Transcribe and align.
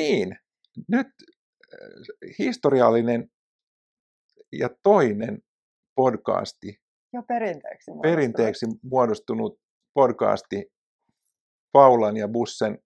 niin, 0.00 0.38
nyt 0.88 1.06
historiallinen 2.38 3.30
ja 4.52 4.68
toinen 4.82 5.42
podcasti. 5.94 6.80
Jo 7.12 7.22
perinteeksi 7.22 7.90
muodostunut. 7.90 8.02
Perinteeksi 8.02 8.66
muodostunut 8.82 9.60
podcasti 9.94 10.72
Paulan 11.72 12.16
ja 12.16 12.28
Bussen 12.28 12.78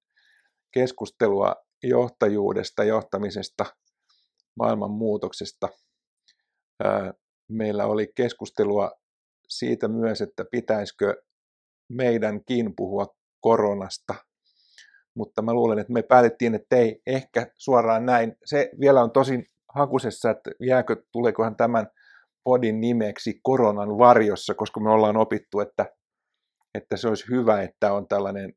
keskustelua 0.73 1.55
johtajuudesta, 1.83 2.85
johtamisesta, 2.85 3.65
maailman 4.57 4.91
muutoksesta. 4.91 5.69
Meillä 7.49 7.87
oli 7.87 8.13
keskustelua 8.17 8.93
siitä 9.49 9.89
myös, 9.89 10.21
että 10.21 10.45
pitäisikö 10.51 11.23
meidänkin 11.89 12.77
puhua 12.77 13.07
koronasta. 13.41 14.15
Mutta 15.17 15.43
mä 15.43 15.53
luulen, 15.53 15.79
että 15.79 15.93
me 15.93 16.03
päätettiin, 16.03 16.55
että 16.55 16.77
ei 16.77 17.03
ehkä 17.07 17.47
suoraan 17.55 18.07
näin. 18.07 18.37
Se 18.45 18.71
vielä 18.81 19.03
on 19.03 19.11
tosin 19.11 19.47
hakusessa, 19.75 20.31
että 20.31 20.51
jääkö, 20.61 20.97
tuleekohan 21.13 21.57
tämän 21.57 21.87
podin 22.45 22.81
nimeksi 22.81 23.41
koronan 23.43 23.99
varjossa, 23.99 24.55
koska 24.55 24.81
me 24.81 24.91
ollaan 24.91 25.17
opittu, 25.17 25.61
että, 25.61 25.87
että 26.75 26.97
se 26.97 27.09
olisi 27.09 27.25
hyvä, 27.31 27.63
että 27.63 27.93
on 27.93 28.09
tällainen, 28.09 28.53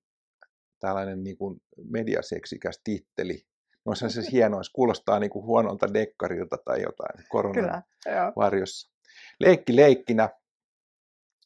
tällainen 0.79 1.23
niin 1.23 1.37
kuin 1.37 1.59
mediaseksikäs 1.91 2.81
titteli. 2.83 3.41
No 3.85 3.95
se 3.95 4.09
se 4.09 4.21
hienoa, 4.31 4.63
se 4.63 4.71
kuulostaa 4.75 5.19
niin 5.19 5.29
kuin 5.29 5.45
huonolta 5.45 5.93
dekkarilta 5.93 6.57
tai 6.65 6.81
jotain 6.81 7.25
koronan 7.29 7.83
Kyllä, 8.05 8.31
varjossa. 8.35 8.91
Leikki 9.39 9.75
leikkinä. 9.75 10.29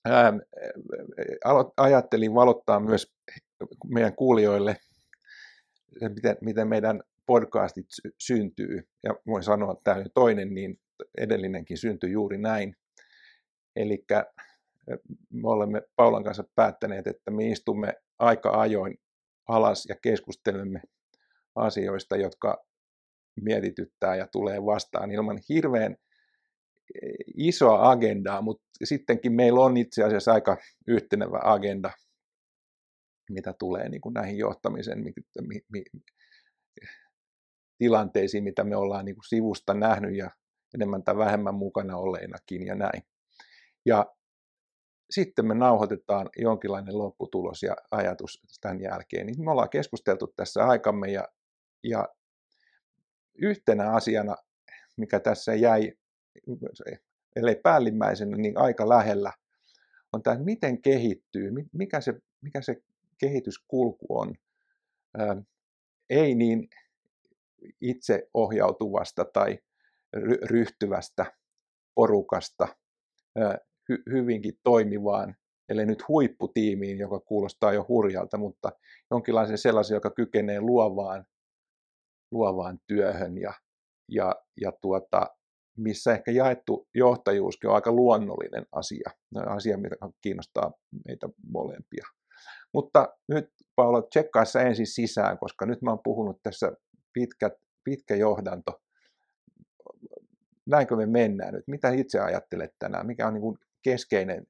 Ää, 0.06 0.34
ajattelin 1.78 2.34
valottaa 2.34 2.80
myös 2.80 3.14
meidän 3.94 4.16
kuulijoille, 4.16 4.78
miten, 6.09 6.38
miten 6.42 6.67
meidän 6.67 7.02
podcastit 7.25 7.86
syntyy. 8.20 8.88
Ja 9.03 9.16
voin 9.28 9.44
sanoa, 9.44 9.72
että 9.72 9.84
tämä 9.84 10.06
toinen, 10.14 10.53
niin 10.53 10.80
edellinenkin 11.17 11.78
syntyi 11.78 12.11
juuri 12.11 12.38
näin. 12.38 12.75
Eli 13.75 14.06
me 15.30 15.50
olemme 15.50 15.81
Paulan 15.95 16.23
kanssa 16.23 16.44
päättäneet, 16.56 17.08
että 17.08 17.31
me 17.31 17.48
istumme 17.48 17.94
aika 18.20 18.61
ajoin 18.61 18.98
alas 19.48 19.86
ja 19.89 19.95
keskustelemme 20.02 20.81
asioista, 21.56 22.17
jotka 22.17 22.66
mietityttää 23.42 24.16
ja 24.16 24.28
tulee 24.28 24.66
vastaan 24.66 25.11
ilman 25.11 25.39
hirveän 25.50 25.95
isoa 27.38 27.92
agendaa, 27.92 28.42
mutta 28.42 28.64
sittenkin 28.83 29.33
meillä 29.33 29.59
on 29.59 29.78
itse 29.78 30.03
asiassa 30.03 30.33
aika 30.33 30.58
yhtenevä 30.88 31.39
agenda, 31.44 31.92
mitä 33.34 33.54
tulee 33.54 33.90
niin 33.90 34.02
kuin 34.02 34.14
näihin 34.14 34.38
johtamisen 34.38 35.14
tilanteisiin, 37.78 38.44
mitä 38.44 38.64
me 38.64 38.76
ollaan 38.76 39.06
niin 39.06 39.16
kuin 39.16 39.28
sivusta 39.28 39.73
nähnyt 39.73 40.16
ja 40.16 40.32
enemmän 40.73 41.04
tai 41.04 41.18
vähemmän 41.18 41.56
mukana 41.56 41.98
olleinakin 41.98 42.66
ja 42.66 42.76
näin. 42.76 43.04
Ja 43.86 44.06
sitten 45.10 45.48
me 45.48 45.54
nauhoitetaan 45.54 46.30
jonkinlainen 46.38 46.98
lopputulos 46.98 47.64
ja 47.64 47.76
ajatus 47.92 48.42
tämän 48.62 48.82
jälkeen. 48.82 49.26
Niin 49.26 49.45
me 49.45 49.52
ollaan 49.52 49.70
keskusteltu 49.70 50.34
tässä 50.36 50.66
aikamme 50.66 51.12
ja, 51.12 51.28
ja 51.84 52.10
yhtenä 53.36 53.92
asiana, 53.92 54.36
mikä 54.98 55.20
tässä 55.20 55.54
jäi, 55.54 55.94
ellei 57.36 57.56
päällimmäisenä, 57.56 58.38
niin 58.38 58.58
aika 58.58 58.90
lähellä, 58.90 59.34
on 60.14 60.23
tämä, 60.23 60.34
että 60.34 60.45
miten 60.45 60.82
kehittyy, 60.82 61.52
mikä 61.73 62.02
se, 62.02 62.14
mikä 62.42 62.61
se 62.61 62.82
kehityskulku 63.21 64.05
on. 64.09 64.36
ei 66.09 66.36
niin 66.36 66.70
itseohjautuvasta 67.82 69.26
tai 69.26 69.59
ryhtyvästä 70.43 71.26
porukasta 71.95 72.67
hy- 73.92 74.04
hyvinkin 74.11 74.54
toimivaan, 74.64 75.36
eli 75.70 75.86
nyt 75.86 76.08
huipputiimiin, 76.08 76.98
joka 76.98 77.20
kuulostaa 77.20 77.73
jo 77.73 77.86
hurjalta, 77.87 78.37
mutta 78.37 78.71
jonkinlaisen 79.11 79.58
sellaisen, 79.58 79.95
joka 79.95 80.11
kykenee 80.11 80.61
luovaan, 80.61 81.26
luovaan 82.31 82.80
työhön 82.87 83.37
ja, 83.37 83.54
ja, 84.08 84.36
ja 84.61 84.71
tuota, 84.81 85.27
missä 85.77 86.14
ehkä 86.14 86.31
jaettu 86.31 86.87
johtajuuskin 86.93 87.70
on 87.70 87.76
aika 87.76 87.92
luonnollinen 87.92 88.65
asia, 88.71 89.11
asia, 89.48 89.77
mikä 89.77 89.95
kiinnostaa 90.21 90.71
meitä 91.05 91.30
molempia. 91.48 92.05
Mutta 92.73 93.17
nyt 93.27 93.49
Paula, 93.76 94.02
tsekkaa 94.02 94.43
ensin 94.65 94.87
sisään, 94.87 95.37
koska 95.37 95.65
nyt 95.65 95.82
mä 95.82 95.92
oon 95.92 95.99
puhunut 96.04 96.39
tässä 96.43 96.71
pitkä, 97.14 97.52
pitkä 97.83 98.15
johdanto 98.15 98.82
näinkö 100.70 100.95
me 100.95 101.05
mennään 101.05 101.54
nyt? 101.54 101.67
Mitä 101.67 101.89
itse 101.89 102.20
ajattelet 102.20 102.73
tänään? 102.80 103.08
Mikä 103.08 103.27
on 103.27 103.33
niin 103.33 103.42
kuin 103.42 103.58
keskeinen 103.83 104.48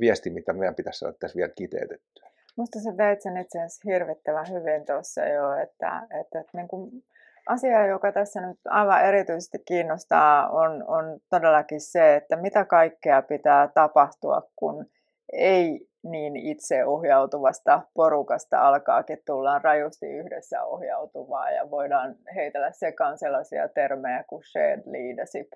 viesti, 0.00 0.30
mitä 0.30 0.52
meidän 0.52 0.74
pitäisi 0.74 0.98
saada 0.98 1.16
tässä 1.20 1.36
vielä 1.36 1.52
kiteytettyä? 1.56 2.30
Minusta 2.56 2.80
sä 2.80 2.92
teit 2.96 3.22
sen 3.22 3.36
itse 3.36 3.58
asiassa 3.58 3.90
hirvittävän 3.90 4.46
hyvin 4.50 4.86
tuossa 4.86 5.24
jo, 5.24 5.52
että, 5.52 6.06
että, 6.20 6.40
että 6.40 6.50
niin 6.58 6.68
kuin 6.68 7.04
asia, 7.48 7.86
joka 7.86 8.12
tässä 8.12 8.40
nyt 8.40 8.58
aivan 8.64 9.04
erityisesti 9.04 9.58
kiinnostaa, 9.58 10.48
on, 10.48 10.84
on 10.88 11.20
todellakin 11.30 11.80
se, 11.80 12.16
että 12.16 12.36
mitä 12.36 12.64
kaikkea 12.64 13.22
pitää 13.22 13.68
tapahtua, 13.74 14.42
kun 14.56 14.86
ei 15.32 15.88
niin 16.10 16.36
itseohjautuvasta 16.36 17.82
porukasta 17.94 18.68
alkaakin 18.68 19.18
tullaan 19.26 19.64
rajusti 19.64 20.06
yhdessä 20.06 20.62
ohjautuvaa 20.62 21.50
ja 21.50 21.70
voidaan 21.70 22.14
heitellä 22.34 22.72
sekaan 22.72 23.18
sellaisia 23.18 23.68
termejä 23.68 24.24
kuin 24.28 24.42
shared 24.44 24.82
leadership, 24.86 25.48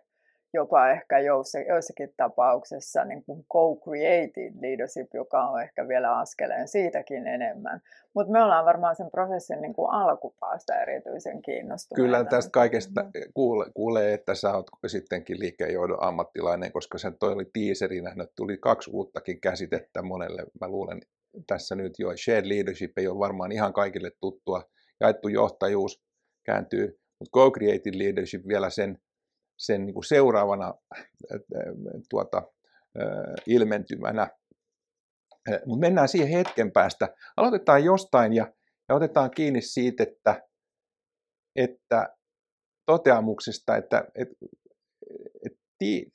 jopa 0.55 0.91
ehkä 0.91 1.19
joissakin 1.69 2.15
tapauksessa 2.17 3.05
niin 3.05 3.25
kuin 3.25 3.45
co-created 3.53 4.53
leadership, 4.61 5.15
joka 5.15 5.45
on 5.45 5.63
ehkä 5.63 5.89
vielä 5.89 6.19
askeleen 6.19 6.69
siitäkin 6.69 7.27
enemmän. 7.27 7.81
Mutta 8.15 8.33
me 8.33 8.43
ollaan 8.43 8.65
varmaan 8.65 8.97
sen 8.97 9.11
prosessin 9.11 9.61
niin 9.61 9.75
kuin 9.75 9.91
alkupäästä 9.91 10.83
erityisen 10.83 11.43
kiinnostuneita. 11.43 12.03
Kyllä 12.03 12.25
tästä 12.25 12.51
kaikesta 12.51 13.05
kuulee, 13.35 13.69
kuulee, 13.75 14.15
että 14.15 14.35
sä 14.35 14.55
oot 14.55 14.67
sittenkin 14.87 15.41
liikkeenjohdon 15.41 16.03
ammattilainen, 16.03 16.73
koska 16.73 16.99
sen 16.99 17.19
toi 17.19 17.33
oli 17.33 17.51
tiiserinä, 17.53 18.15
nyt 18.15 18.31
tuli 18.37 18.57
kaksi 18.57 18.91
uuttakin 18.91 19.41
käsitettä 19.41 20.03
monelle. 20.03 20.43
Mä 20.61 20.69
luulen 20.69 21.01
tässä 21.47 21.75
nyt 21.75 21.93
jo, 21.99 22.17
shared 22.17 22.49
leadership 22.49 22.99
ei 22.99 23.09
ole 23.09 23.19
varmaan 23.19 23.53
ihan 23.53 23.73
kaikille 23.73 24.11
tuttua. 24.21 24.63
Jaettu 25.01 25.29
johtajuus 25.29 26.03
kääntyy, 26.45 27.01
mutta 27.19 27.39
co-created 27.39 27.99
leadership 27.99 28.49
vielä 28.49 28.71
sen 28.71 28.99
sen 29.61 29.87
niin 29.87 29.95
kuin 29.95 30.05
seuraavana 30.05 30.75
tuota, 32.11 32.43
ilmentymänä. 33.47 34.29
Mutta 35.67 35.81
mennään 35.81 36.09
siihen 36.09 36.29
hetken 36.29 36.73
päästä. 36.73 37.09
Aloitetaan 37.37 37.85
jostain 37.85 38.33
ja, 38.33 38.53
ja 38.89 38.95
otetaan 38.95 39.31
kiinni 39.31 39.61
siitä, 39.61 40.03
että, 40.03 40.43
että 41.57 42.09
toteamuksesta, 42.87 43.77
että, 43.77 44.05
että, 44.15 44.35
että 45.47 45.59
tii, 45.79 46.13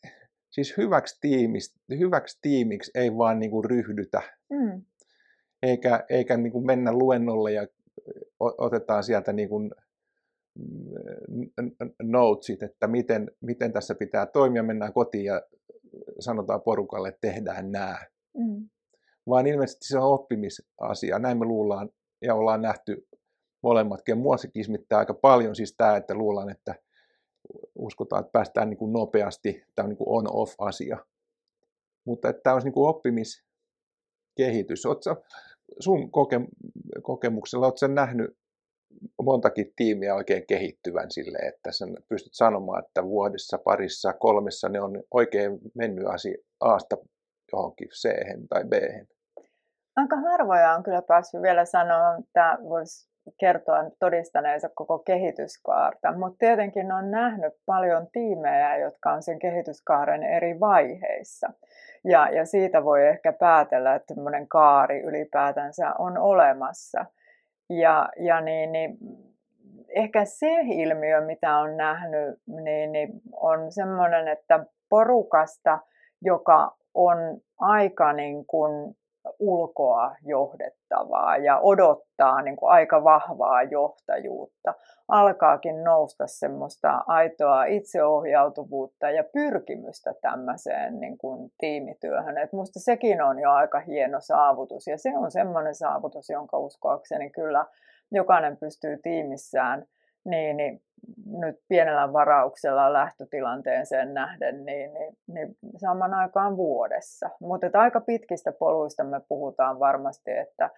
siis 0.51 0.77
hyväksi, 0.77 1.17
tiimiksi, 1.22 1.79
hyväksi 2.00 2.39
tiimiksi 2.41 2.91
ei 2.95 3.17
vaan 3.17 3.39
niin 3.39 3.51
kuin 3.51 3.66
ryhdytä, 3.66 4.22
mm. 4.50 4.85
eikä, 5.63 6.03
eikä 6.09 6.38
niin 6.38 6.51
kuin 6.51 6.66
mennä 6.66 6.91
luennolle 6.91 7.51
ja 7.51 7.67
otetaan 8.39 9.03
sieltä 9.03 9.33
niin 9.33 9.50
kuin 9.50 9.72
notesit, 12.04 12.64
että 12.64 12.88
miten, 12.88 13.32
miten 13.42 13.74
tässä 13.74 13.96
pitää 13.96 14.25
toimia, 14.25 14.63
mennään 14.63 14.94
kotiin 14.94 15.25
ja 15.25 15.42
sanotaan 16.19 16.62
porukalle, 16.62 17.07
että 17.07 17.22
tehdään 17.22 17.72
nämä. 17.72 17.98
Mm. 18.38 18.69
Vaan 19.30 19.48
ilmeisesti 19.48 19.88
se 19.88 19.98
on 19.98 20.13
oppimisasia. 20.13 21.19
Näin 21.19 21.40
me 21.40 21.46
luullaan 21.46 21.90
ja 22.22 22.36
ollaan 22.36 22.62
nähty 22.62 23.07
molemmatkin. 23.63 24.18
Muakin 24.18 24.52
kismittää 24.52 25.00
aika 25.00 25.13
paljon 25.13 25.56
siis 25.56 25.75
tämä, 25.78 25.98
että 25.98 26.16
luullaan, 26.16 26.50
että 26.50 26.75
uskotaan, 27.75 28.19
että 28.19 28.31
päästään 28.31 28.69
niin 28.69 28.78
kuin 28.78 28.94
nopeasti. 28.94 29.63
Tämä 29.75 29.84
on 29.86 29.90
niin 29.90 29.98
on-off-asia. 30.06 30.98
Mutta 32.06 32.30
että 32.30 32.42
tämä 32.44 32.54
olisi 32.54 32.68
niin 32.68 32.74
kuin 32.74 32.90
oppimiskehitys. 32.90 34.86
Oletko 34.86 35.24
sun 35.80 36.12
koke- 36.12 36.50
kokemuksella, 37.01 37.66
oletko 37.66 37.88
nähnyt 37.88 38.38
montakin 39.24 39.74
tiimiä 39.75 40.15
oikein 40.15 40.47
kehittyvän 40.47 41.12
sille, 41.12 41.38
että 41.38 41.71
sen 41.71 41.97
pystyt 42.09 42.33
sanomaan, 42.33 42.83
että 42.86 43.03
vuodessa, 43.03 43.57
parissa, 43.57 44.13
kolmessa 44.13 44.69
ne 44.69 44.81
on 44.81 45.03
oikein 45.12 45.59
mennyt 45.75 46.07
asia 46.07 46.38
Aasta 46.62 46.97
johonkin 47.51 47.88
c 47.88 48.09
tai 48.50 48.63
b 48.63 48.74
Aika 49.95 50.15
harvoja 50.15 50.74
on 50.74 50.83
kyllä 50.83 51.01
päässyt 51.01 51.42
vielä 51.42 51.65
sanoa, 51.65 52.15
että 52.15 52.57
voisi 52.69 53.09
kertoa 53.39 53.92
todistaneensa 54.00 54.69
koko 54.75 55.00
kehityskaarta, 55.00 56.18
mutta 56.18 56.38
tietenkin 56.39 56.91
on 56.91 57.12
nähnyt 57.12 57.53
paljon 57.65 58.07
tiimejä, 58.12 58.77
jotka 58.77 59.12
on 59.12 59.24
sen 59.24 59.39
kehityskaaren 59.39 60.24
eri 60.24 60.59
vaiheissa. 60.59 61.53
Ja, 62.03 62.30
ja 62.30 62.45
siitä 62.45 62.83
voi 62.83 63.07
ehkä 63.07 63.33
päätellä, 63.33 63.95
että 63.95 64.15
tämmöinen 64.15 64.48
kaari 64.48 65.01
ylipäätänsä 65.01 65.94
on 66.00 66.18
olemassa. 66.18 67.06
Ja, 67.69 68.09
ja 68.19 68.41
niin, 68.41 68.71
niin 68.71 68.97
ehkä 69.95 70.25
se 70.25 70.51
ilmiö, 70.62 71.21
mitä 71.21 71.57
on 71.57 71.77
nähnyt, 71.77 72.39
niin, 72.47 72.91
niin 72.91 73.09
on 73.31 73.71
semmoinen, 73.71 74.27
että 74.27 74.65
porukasta, 74.89 75.79
joka 76.21 76.75
on 76.94 77.17
aika 77.59 78.13
niin 78.13 78.45
kuin 78.45 78.95
ulkoa 79.40 80.16
johdettavaa 80.26 81.38
ja 81.38 81.60
odottaa 81.60 82.42
niin 82.42 82.56
kuin 82.56 82.72
aika 82.72 83.04
vahvaa 83.04 83.64
johtajuutta, 83.64 84.74
alkaakin 85.08 85.84
nousta 85.84 86.28
semmoista 86.28 87.04
aitoa 87.08 87.66
itseohjautuvuutta 87.66 89.10
ja 89.10 89.24
pyrkimystä 89.24 90.14
tämmöiseen 90.22 91.00
niin 91.00 91.18
kuin 91.18 91.52
tiimityöhön. 91.58 92.38
Et 92.38 92.54
musta 92.54 92.80
sekin 92.80 93.22
on 93.22 93.40
jo 93.40 93.52
aika 93.52 93.80
hieno 93.80 94.18
saavutus 94.22 94.88
ja 94.88 94.98
se 94.98 95.18
on 95.18 95.32
semmoinen 95.32 95.76
saavutus, 95.76 96.30
jonka 96.30 96.58
uskoakseni 96.58 97.30
kyllä 97.30 97.66
jokainen 98.12 98.58
pystyy 98.58 98.98
tiimissään 99.04 99.86
niin, 100.25 100.57
niin 100.57 100.81
nyt 101.25 101.56
pienellä 101.68 102.13
varauksella 102.13 102.94
lähtötilanteeseen 102.94 104.13
nähden, 104.13 104.66
niin, 104.66 104.94
niin, 104.94 105.18
niin 105.27 105.57
saman 105.77 106.13
aikaan 106.13 106.57
vuodessa. 106.57 107.30
Mutta 107.39 107.80
aika 107.80 108.01
pitkistä 108.01 108.51
poluista 108.51 109.04
me 109.04 109.22
puhutaan 109.27 109.80
varmasti, 109.80 110.31
että 110.31 110.69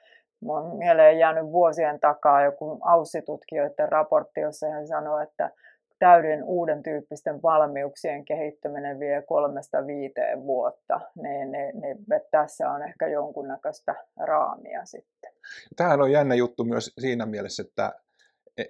on 0.45 0.77
mieleen 0.77 1.19
jäänyt 1.19 1.51
vuosien 1.51 1.99
takaa 1.99 2.43
joku 2.43 2.79
aussitutkijoiden 2.81 3.89
raportti, 3.89 4.39
jossa 4.39 4.69
hän 4.69 4.87
sanoi, 4.87 5.23
että 5.23 5.51
täyden 5.99 6.43
uuden 6.43 6.83
tyyppisten 6.83 7.41
valmiuksien 7.41 8.25
kehittäminen 8.25 8.99
vie 8.99 9.21
kolmesta 9.21 9.87
viiteen 9.87 10.43
vuotta, 10.43 10.99
niin, 11.15 11.51
niin, 11.51 11.81
niin 11.81 11.97
tässä 12.31 12.69
on 12.69 12.83
ehkä 12.83 13.07
jonkunnäköistä 13.07 13.95
raamia 14.17 14.85
sitten. 14.85 15.31
Tämähän 15.75 16.01
on 16.01 16.11
jännä 16.11 16.35
juttu 16.35 16.63
myös 16.63 16.93
siinä 16.99 17.25
mielessä, 17.25 17.63
että 17.67 17.93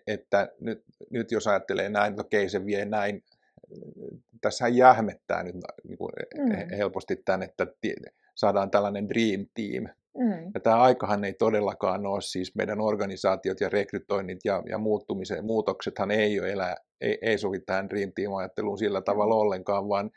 että 0.07 0.51
nyt, 0.59 0.83
nyt 1.09 1.31
jos 1.31 1.47
ajattelee 1.47 1.89
näin, 1.89 2.09
että 2.09 2.21
okei 2.21 2.49
se 2.49 2.65
vie 2.65 2.85
näin, 2.85 3.23
tässä 4.41 4.67
jähmettää 4.67 5.43
nyt 5.43 5.55
niin 5.87 5.97
kuin 5.97 6.11
mm. 6.37 6.77
helposti 6.77 7.15
tämän, 7.25 7.43
että 7.43 7.67
saadaan 8.35 8.71
tällainen 8.71 9.09
dream 9.09 9.45
team. 9.53 9.83
Mm. 10.17 10.51
Ja 10.53 10.59
tämä 10.59 10.81
aikahan 10.81 11.23
ei 11.23 11.33
todellakaan 11.33 12.05
ole, 12.05 12.21
siis 12.21 12.55
meidän 12.55 12.81
organisaatiot 12.81 13.61
ja 13.61 13.69
rekrytoinnit 13.69 14.39
ja, 14.45 14.63
ja 14.69 14.77
muuttumisen, 14.77 15.45
muutoksethan 15.45 16.11
ei 16.11 16.39
ole 16.39 16.51
elää, 16.51 16.75
ei, 17.01 17.17
ei 17.21 17.37
sovi 17.37 17.59
tähän 17.59 17.89
dream 17.89 18.11
team-ajatteluun 18.15 18.77
sillä 18.77 19.01
tavalla 19.01 19.35
mm. 19.35 19.39
ollenkaan, 19.39 19.89
vaan 19.89 20.11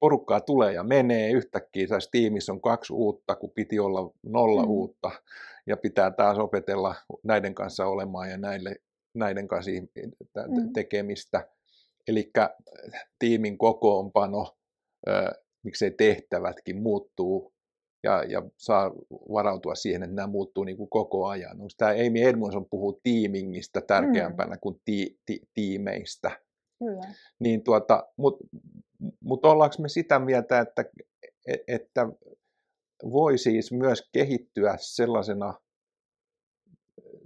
porukkaa 0.00 0.40
tulee 0.40 0.72
ja 0.72 0.82
menee, 0.82 1.30
yhtäkkiä 1.30 1.86
tässä 1.86 2.10
tiimissä 2.10 2.52
on 2.52 2.60
kaksi 2.60 2.92
uutta, 2.92 3.36
kun 3.36 3.50
piti 3.50 3.78
olla 3.78 4.10
nolla 4.22 4.62
mm. 4.62 4.68
uutta, 4.68 5.10
ja 5.66 5.76
pitää 5.76 6.10
taas 6.10 6.38
opetella 6.38 6.94
näiden 7.22 7.54
kanssa 7.54 7.86
olemaan 7.86 8.30
ja 8.30 8.36
näille 8.36 8.76
näiden 9.16 9.48
kanssa 9.48 9.70
mm. 9.70 10.72
tekemistä. 10.72 11.48
Eli 12.08 12.30
tiimin 13.18 13.58
kokoonpano, 13.58 14.56
miksei 15.62 15.90
tehtävätkin 15.90 16.82
muuttuu 16.82 17.52
ja, 18.02 18.24
ja 18.24 18.42
saa 18.56 18.92
varautua 19.32 19.74
siihen, 19.74 20.02
että 20.02 20.16
nämä 20.16 20.26
muuttuu 20.26 20.64
niin 20.64 20.76
kuin 20.76 20.90
koko 20.90 21.26
ajan. 21.26 21.60
Onko 21.60 21.72
tämä 21.76 21.90
Amy 21.90 22.20
Edmondson 22.22 22.66
puhuu 22.70 23.00
tiimingistä 23.02 23.80
tärkeämpänä 23.80 24.54
mm. 24.54 24.60
kuin 24.60 24.80
ti, 24.84 25.18
ti, 25.26 25.40
tiimeistä? 25.54 26.30
Kyllä. 26.78 27.14
Niin 27.38 27.62
tuota, 27.64 28.08
Mutta 28.16 28.46
mut 29.20 29.44
ollaanko 29.44 29.76
me 29.78 29.88
sitä 29.88 30.18
mieltä, 30.18 30.60
että, 30.60 30.84
että 31.68 32.08
voi 33.04 33.38
siis 33.38 33.72
myös 33.72 34.08
kehittyä 34.12 34.74
sellaisena 34.78 35.54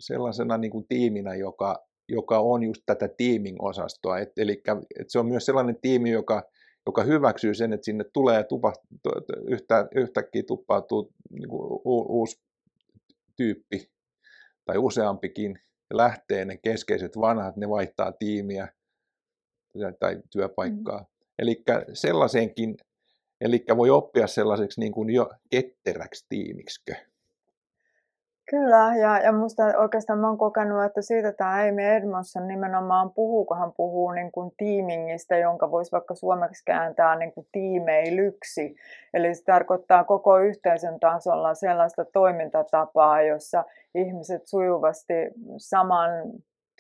sellaisena 0.01 0.59
niin 0.59 0.71
kuin 0.71 0.87
tiiminä, 0.89 1.35
joka, 1.35 1.87
joka 2.09 2.39
on 2.39 2.63
just 2.63 2.83
tätä 2.87 3.09
teaming-osastoa. 3.09 4.19
Et, 4.19 4.33
eli 4.37 4.63
et 5.01 5.11
se 5.11 5.19
on 5.19 5.27
myös 5.27 5.47
sellainen 5.47 5.77
tiimi, 5.83 6.11
joka, 6.11 6.43
joka 6.87 7.03
hyväksyy 7.03 7.55
sen, 7.55 7.73
että 7.73 7.85
sinne 7.85 8.05
tulee 8.13 8.45
tupa, 8.45 8.73
yhtä, 9.49 9.89
yhtäkkiä 9.95 10.43
tuppautuu 10.47 11.13
niin 11.31 11.49
kuin 11.49 11.73
u, 11.73 12.19
uusi 12.19 12.41
tyyppi 13.37 13.91
tai 14.65 14.79
useampikin, 14.79 15.59
lähtee 15.93 16.45
ne 16.45 16.57
keskeiset 16.57 17.17
vanhat, 17.17 17.57
ne 17.57 17.69
vaihtaa 17.69 18.13
tiimiä 18.13 18.69
tai 20.01 20.23
työpaikkaa. 20.31 20.99
Mm. 20.99 21.07
Eli 21.39 21.63
sellaisenkin, 21.93 22.77
eli 23.41 23.65
voi 23.77 23.91
oppia 23.91 24.27
sellaiseksi 24.27 24.81
niin 24.81 24.93
kuin 24.93 25.11
jo 25.11 25.31
ketteräksi 25.51 26.27
tiimiksikö. 26.29 26.95
Kyllä, 28.51 28.97
ja, 28.97 29.19
ja 29.19 29.33
musta 29.33 29.63
oikeastaan 29.79 30.19
mä 30.19 30.29
oon 30.29 30.39
kokenut, 30.39 30.85
että 30.85 31.03
siitä 31.03 31.33
tämä 31.33 31.53
Amy 31.53 31.83
Edmondson 31.83 32.49
nimenomaan 32.49 33.13
puhuu, 33.13 33.45
kun 33.45 33.59
hän 33.59 33.73
puhuu 33.77 34.11
niin 34.11 34.33
kuin 34.33 34.53
tiimingistä, 34.57 35.37
jonka 35.37 35.71
voisi 35.71 35.93
vaikka 35.93 36.15
suomeksi 36.15 36.65
kääntää 36.65 37.17
niin 37.17 37.33
kuin 37.33 37.47
tiimeilyksi. 37.53 38.75
Eli 39.15 39.35
se 39.35 39.45
tarkoittaa 39.45 40.05
koko 40.05 40.39
yhteisön 40.39 41.01
tasolla 41.01 41.55
sellaista 41.55 42.05
toimintatapaa, 42.05 43.23
jossa 43.23 43.65
ihmiset 43.95 44.43
sujuvasti 44.47 45.15
saman 45.57 46.11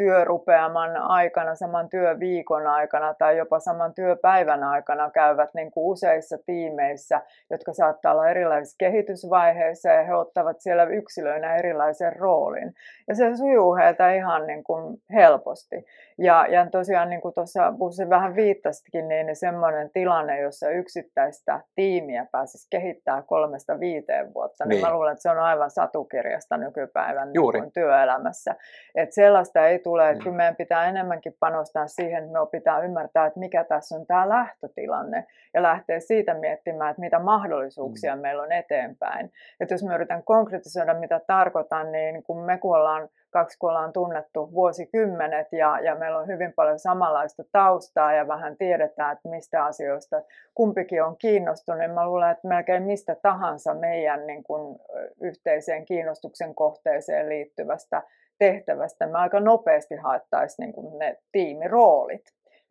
työrupeaman 0.00 0.96
aikana, 0.96 1.54
saman 1.54 1.88
työviikon 1.88 2.66
aikana 2.66 3.14
tai 3.14 3.36
jopa 3.36 3.60
saman 3.60 3.94
työpäivän 3.94 4.64
aikana 4.64 5.10
käyvät 5.10 5.54
niin 5.54 5.70
kuin 5.70 5.86
useissa 5.86 6.38
tiimeissä, 6.46 7.20
jotka 7.50 7.72
saattaa 7.72 8.12
olla 8.12 8.30
erilaisissa 8.30 8.76
kehitysvaiheissa 8.78 9.88
ja 9.88 10.04
he 10.04 10.14
ottavat 10.14 10.60
siellä 10.60 10.84
yksilöinä 10.84 11.56
erilaisen 11.56 12.16
roolin. 12.16 12.74
Ja 13.08 13.14
se 13.14 13.36
sujuu 13.36 13.76
heiltä 13.76 14.12
ihan 14.12 14.46
niin 14.46 14.64
kuin 14.64 14.96
helposti. 15.12 15.84
Ja, 16.18 16.46
ja 16.48 16.66
tosiaan 16.70 17.10
niin 17.10 17.20
kuin 17.20 17.34
tuossa 17.34 17.72
Bussi 17.78 18.10
vähän 18.10 18.36
viittasikin, 18.36 19.08
niin 19.08 19.36
semmoinen 19.36 19.90
tilanne, 19.90 20.40
jossa 20.40 20.70
yksittäistä 20.70 21.60
tiimiä 21.74 22.26
pääsisi 22.32 22.66
kehittää 22.70 23.22
kolmesta 23.22 23.80
viiteen 23.80 24.34
vuotta, 24.34 24.64
niin, 24.64 24.68
niin 24.68 24.86
mä 24.86 24.94
luulen, 24.94 25.12
että 25.12 25.22
se 25.22 25.30
on 25.30 25.38
aivan 25.38 25.70
satukirjasta 25.70 26.56
nykypäivän 26.56 27.32
Niin 27.60 27.72
työelämässä. 27.72 28.54
Että 28.94 29.14
sellaista 29.14 29.66
ei 29.66 29.78
tule, 29.78 29.89
että 29.98 30.22
kyllä 30.22 30.36
meidän 30.36 30.56
pitää 30.56 30.88
enemmänkin 30.88 31.36
panostaa 31.40 31.86
siihen, 31.86 32.22
että 32.22 32.32
me 32.32 32.40
opitaan 32.40 32.84
ymmärtää, 32.84 33.26
että 33.26 33.40
mikä 33.40 33.64
tässä 33.64 33.96
on 33.96 34.06
tämä 34.06 34.28
lähtötilanne 34.28 35.26
ja 35.54 35.62
lähteä 35.62 36.00
siitä 36.00 36.34
miettimään, 36.34 36.90
että 36.90 37.00
mitä 37.00 37.18
mahdollisuuksia 37.18 38.16
mm. 38.16 38.22
meillä 38.22 38.42
on 38.42 38.52
eteenpäin. 38.52 39.32
Että 39.60 39.74
jos 39.74 39.84
me 39.84 39.94
yritän 39.94 40.22
konkretisoida, 40.22 40.94
mitä 40.94 41.20
tarkoitan, 41.26 41.92
niin 41.92 42.22
kun 42.22 42.38
me 42.44 42.58
kun 42.58 42.76
ollaan 42.76 43.08
kaksi, 43.30 43.58
kun 43.58 43.70
ollaan 43.70 43.92
tunnettu 43.92 44.52
vuosikymmenet 44.52 45.52
ja, 45.52 45.80
ja 45.80 45.94
meillä 45.94 46.18
on 46.18 46.26
hyvin 46.26 46.52
paljon 46.52 46.78
samanlaista 46.78 47.44
taustaa 47.52 48.12
ja 48.12 48.28
vähän 48.28 48.56
tiedetään, 48.56 49.12
että 49.12 49.28
mistä 49.28 49.64
asioista 49.64 50.22
kumpikin 50.54 51.02
on 51.02 51.16
kiinnostunut, 51.16 51.78
niin 51.80 51.90
mä 51.90 52.06
luulen, 52.06 52.30
että 52.30 52.48
melkein 52.48 52.82
mistä 52.82 53.16
tahansa 53.22 53.74
meidän 53.74 54.26
niin 54.26 54.42
kuin, 54.42 54.78
yhteiseen 55.20 55.84
kiinnostuksen 55.84 56.54
kohteeseen 56.54 57.28
liittyvästä 57.28 58.02
tehtävästä 58.40 59.06
me 59.06 59.18
aika 59.18 59.40
nopeasti 59.40 59.96
haettaisiin 59.96 60.64
niin 60.64 60.72
kuin 60.72 60.98
ne 60.98 61.16
tiimiroolit, 61.32 62.24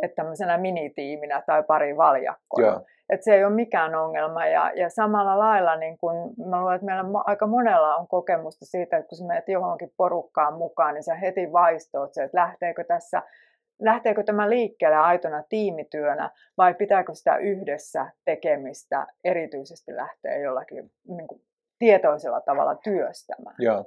että 0.04 0.16
tämmöisenä 0.16 0.58
minitiiminä 0.58 1.44
tai 1.46 1.64
pari 1.64 1.98
valjakkona. 1.98 2.68
Yeah. 2.68 2.82
Että 3.10 3.24
se 3.24 3.36
ei 3.36 3.46
ole 3.46 3.54
mikään 3.54 3.96
ongelma. 3.96 4.46
Ja, 4.46 4.72
ja 4.76 4.90
samalla 4.90 5.40
lailla, 5.40 5.76
niin 5.76 5.98
kun, 5.98 6.34
mä 6.50 6.60
luulen, 6.60 6.76
että 6.76 6.86
meillä 6.86 7.04
aika 7.26 7.48
monella 7.48 7.96
on 7.96 8.08
kokemusta 8.08 8.66
siitä, 8.66 8.98
että 8.98 9.10
kun 9.10 9.18
sä 9.18 9.26
menet 9.26 9.48
johonkin 9.50 9.94
porukkaan 9.98 10.54
mukaan, 10.54 10.94
niin 10.94 11.04
sä 11.04 11.16
heti 11.16 11.52
vaistoot 11.52 12.14
se, 12.14 12.24
että 12.24 12.38
lähteekö 12.38 12.84
tässä 12.84 13.22
lähteekö 13.82 14.24
tämä 14.24 14.50
liikkeelle 14.50 14.98
aitona 14.98 15.44
tiimityönä 15.50 16.30
vai 16.58 16.74
pitääkö 16.74 17.14
sitä 17.14 17.38
yhdessä 17.38 18.12
tekemistä 18.26 19.08
erityisesti 19.24 19.96
lähteä 19.96 20.38
jollakin 20.38 20.92
niin 21.08 21.28
kuin, 21.28 21.42
tietoisella 21.80 22.42
tavalla 22.42 22.76
työstämään? 22.76 23.56
Joo. 23.60 23.86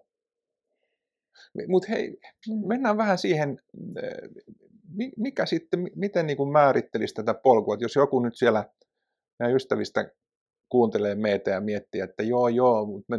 Mutta 1.69 1.89
hei, 1.89 2.19
mm. 2.49 2.67
mennään 2.69 2.97
vähän 2.97 3.19
siihen, 3.19 3.59
mikä 5.17 5.47
sitten, 5.47 5.91
miten 5.97 6.27
niin 6.27 6.37
kuin 6.37 6.53
määrittelisi 6.53 7.15
tätä 7.15 7.35
polkua, 7.35 7.75
että 7.75 7.85
jos 7.85 7.97
joku 7.97 8.21
nyt 8.21 8.37
siellä 8.37 8.65
meidän 9.39 9.57
ystävistä 9.57 10.11
kuuntelee 10.69 11.15
meitä 11.15 11.51
ja 11.51 11.61
miettii, 11.61 12.01
että 12.01 12.23
joo 12.23 12.49
joo, 12.49 12.87
mutta 12.87 13.19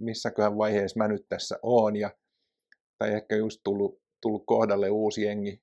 missäköhän 0.00 0.58
vaiheessa 0.58 0.98
mä 0.98 1.08
nyt 1.08 1.26
tässä 1.28 1.58
oon, 1.62 1.96
ja, 1.96 2.10
tai 2.98 3.14
ehkä 3.14 3.36
just 3.36 3.60
tullut, 3.64 4.00
tullut 4.22 4.42
kohdalle 4.46 4.90
uusi 4.90 5.22
jengi, 5.22 5.62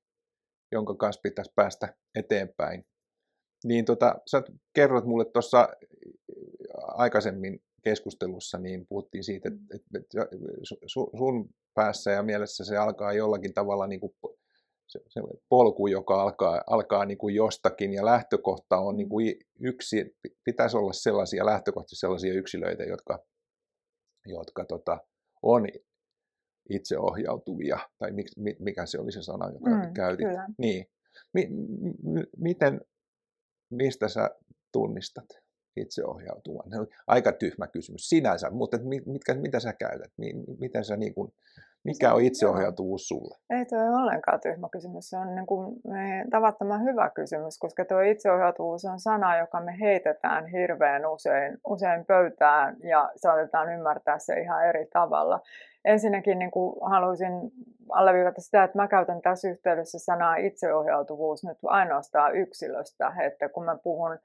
jonka 0.72 0.96
kanssa 0.96 1.22
pitäisi 1.22 1.51
päästä 1.56 1.96
eteenpäin. 2.15 2.86
Niin 3.65 3.86
tota, 3.86 4.15
sä 4.32 4.44
kerrot 4.74 5.06
mulle 5.06 5.25
tuossa 5.25 5.70
aikaisemmin 6.77 7.63
keskustelussa, 7.84 8.58
niin 8.58 8.88
puhuttiin 8.88 9.24
siitä, 9.24 9.50
että, 9.50 9.98
että 9.98 10.18
sun 10.88 11.50
päässä 11.74 12.12
ja 12.12 12.24
mielessä 12.24 12.66
se 12.66 12.78
alkaa 12.78 13.13
jollakin 13.13 13.54
tavalla 13.54 13.88
niin 13.88 14.00
kuin 14.00 14.13
se, 14.88 15.00
se 15.08 15.22
polku, 15.50 15.88
joka 15.88 16.22
alkaa, 16.22 16.62
alkaa 16.68 17.06
niin 17.06 17.18
kuin 17.18 17.36
jostakin 17.36 17.94
ja 17.94 18.06
lähtökohta 18.06 18.78
on 18.78 18.98
niin 18.98 19.10
kuin 19.10 19.36
yksi, 19.60 20.18
pitäisi 20.46 20.78
olla 20.78 20.94
sellaisia 20.94 21.46
lähtökohtaisesti 21.46 22.00
sellaisia 22.00 22.34
yksilöitä, 22.34 22.84
jotka, 22.84 23.20
jotka 24.25 24.66
tota, 24.66 24.98
on 25.42 25.68
itseohjautuvia, 26.70 27.80
tai 27.98 28.12
mikä 28.60 28.86
se 28.86 29.00
oli 29.00 29.12
se 29.12 29.22
sana, 29.22 29.52
joka 29.52 29.70
mm, 29.70 29.94
käytit. 29.94 30.28
Kyllä. 30.28 30.48
Niin. 30.58 30.86
Mi- 31.34 31.50
m- 32.04 32.30
miten, 32.38 32.82
mistä 33.70 34.08
sä 34.08 34.30
tunnistat 34.72 35.43
itseohjautuvan? 35.77 36.88
Aika 37.08 37.32
tyhmä 37.32 37.68
kysymys 37.68 38.10
sinänsä, 38.10 38.50
mutta 38.50 38.77
mitkä, 39.06 39.34
mitä 39.34 39.60
sä 39.60 39.74
käytät? 39.74 40.12
Miten 40.60 40.86
sä 40.86 40.98
niin 40.98 41.13
kuin, 41.13 41.34
mikä 41.84 42.13
on 42.13 42.22
itseohjautuvuus 42.22 43.08
sulle? 43.08 43.38
Ei 43.50 43.65
tuo 43.65 43.80
ole 43.80 43.89
ollenkaan 43.89 44.39
tyhmä 44.39 44.70
kysymys. 44.72 45.10
Se 45.10 45.18
on 45.18 45.36
niin 45.36 45.46
kuin 45.46 45.82
tavattoman 46.32 46.84
hyvä 46.84 47.10
kysymys, 47.10 47.58
koska 47.60 47.86
tuo 47.86 48.01
itseohjautuvuus 48.01 48.86
on 48.86 49.00
sana, 49.00 49.38
joka 49.38 49.62
me 49.62 49.80
heitetään 49.80 50.48
hirveän 50.48 51.06
usein, 51.06 51.58
usein 51.68 52.06
pöytään 52.06 52.75
ja 52.84 53.12
saatetaan 53.15 53.74
ymmärtää 53.74 54.20
se 54.20 54.39
ihan 54.39 54.68
eri 54.68 54.86
tavalla. 54.94 55.39
Ensinnäkin 55.86 56.39
niin 56.39 56.51
kuin 56.51 56.75
haluaisin 56.82 57.32
alleviivata 57.89 58.42
sitä, 58.42 58.63
että 58.63 58.77
mä 58.77 58.88
käytän 58.88 59.22
tässä 59.22 59.50
yhteydessä 59.50 60.00
sanaa 60.00 60.36
itseohjautuvuus 60.36 61.44
nyt 61.44 61.58
ainoastaan 61.63 62.36
yksilöstä, 62.36 63.13
että 63.20 63.50
kun 63.50 63.65
mä 63.65 63.77
puhun 63.84 64.20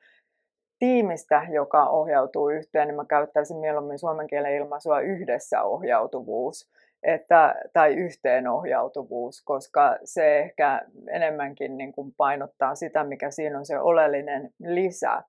tiimistä, 0.78 1.46
joka 1.50 1.84
ohjautuu 1.84 2.48
yhteen, 2.48 2.88
niin 2.88 2.96
mä 2.96 3.04
käyttäisin 3.04 3.56
mieluummin 3.56 3.98
suomen 3.98 4.26
kielen 4.26 4.54
ilmaisua 4.54 5.00
yhdessä 5.00 5.62
ohjautuvuus 5.62 6.70
että, 7.02 7.54
tai 7.72 7.94
yhteenohjautuvuus, 7.94 9.42
koska 9.44 9.96
se 10.04 10.38
ehkä 10.38 10.82
enemmänkin 11.10 11.78
niin 11.78 11.92
kuin 11.92 12.14
painottaa 12.16 12.74
sitä, 12.74 13.04
mikä 13.04 13.30
siinä 13.30 13.58
on 13.58 13.66
se 13.66 13.78
oleellinen 13.78 14.50
lisä. 14.60 15.22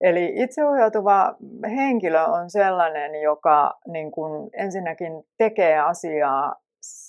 Eli 0.00 0.32
itseohjautuva 0.34 1.36
henkilö 1.76 2.24
on 2.24 2.50
sellainen, 2.50 3.22
joka 3.22 3.78
niin 3.88 4.10
kuin 4.10 4.50
ensinnäkin 4.52 5.12
tekee 5.38 5.78
asiaa 5.78 6.54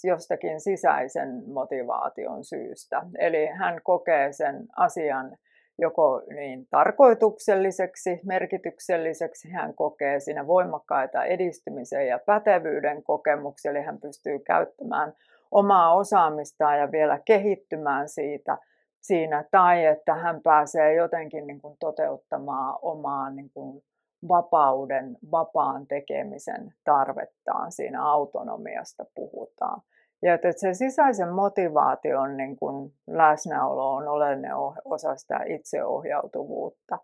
jostakin 0.03 0.61
sisäisen 0.61 1.43
motivaation 1.53 2.43
syystä. 2.43 3.01
Eli 3.19 3.45
hän 3.45 3.81
kokee 3.83 4.33
sen 4.33 4.65
asian 4.77 5.37
joko 5.79 6.21
niin 6.35 6.67
tarkoitukselliseksi, 6.71 8.19
merkitykselliseksi, 8.25 9.49
hän 9.49 9.73
kokee 9.73 10.19
siinä 10.19 10.47
voimakkaita 10.47 11.23
edistymisen 11.23 12.07
ja 12.07 12.19
pätevyyden 12.25 13.03
kokemuksia, 13.03 13.71
eli 13.71 13.81
hän 13.81 13.99
pystyy 13.99 14.39
käyttämään 14.39 15.13
omaa 15.51 15.95
osaamistaan 15.95 16.79
ja 16.79 16.91
vielä 16.91 17.19
kehittymään 17.25 18.09
siitä 18.09 18.57
siinä, 19.01 19.45
tai 19.51 19.85
että 19.85 20.15
hän 20.15 20.41
pääsee 20.41 20.93
jotenkin 20.93 21.47
niin 21.47 21.61
kuin 21.61 21.77
toteuttamaan 21.79 22.79
omaa 22.81 23.29
niin 23.29 23.49
kuin 23.53 23.83
vapauden, 24.27 25.17
vapaan 25.31 25.87
tekemisen 25.87 26.73
tarvettaan, 26.83 27.71
siinä 27.71 28.03
autonomiasta 28.03 29.05
puhutaan. 29.15 29.81
Ja 30.21 30.33
että 30.33 30.51
se 30.57 30.73
sisäisen 30.73 31.29
motivaation 31.29 32.37
niin 32.37 32.55
kuin 32.55 32.93
läsnäolo 33.07 33.95
on 33.95 34.07
oleellinen 34.07 34.55
osa 34.85 35.15
sitä 35.15 35.39
itseohjautuvuutta. 35.47 36.99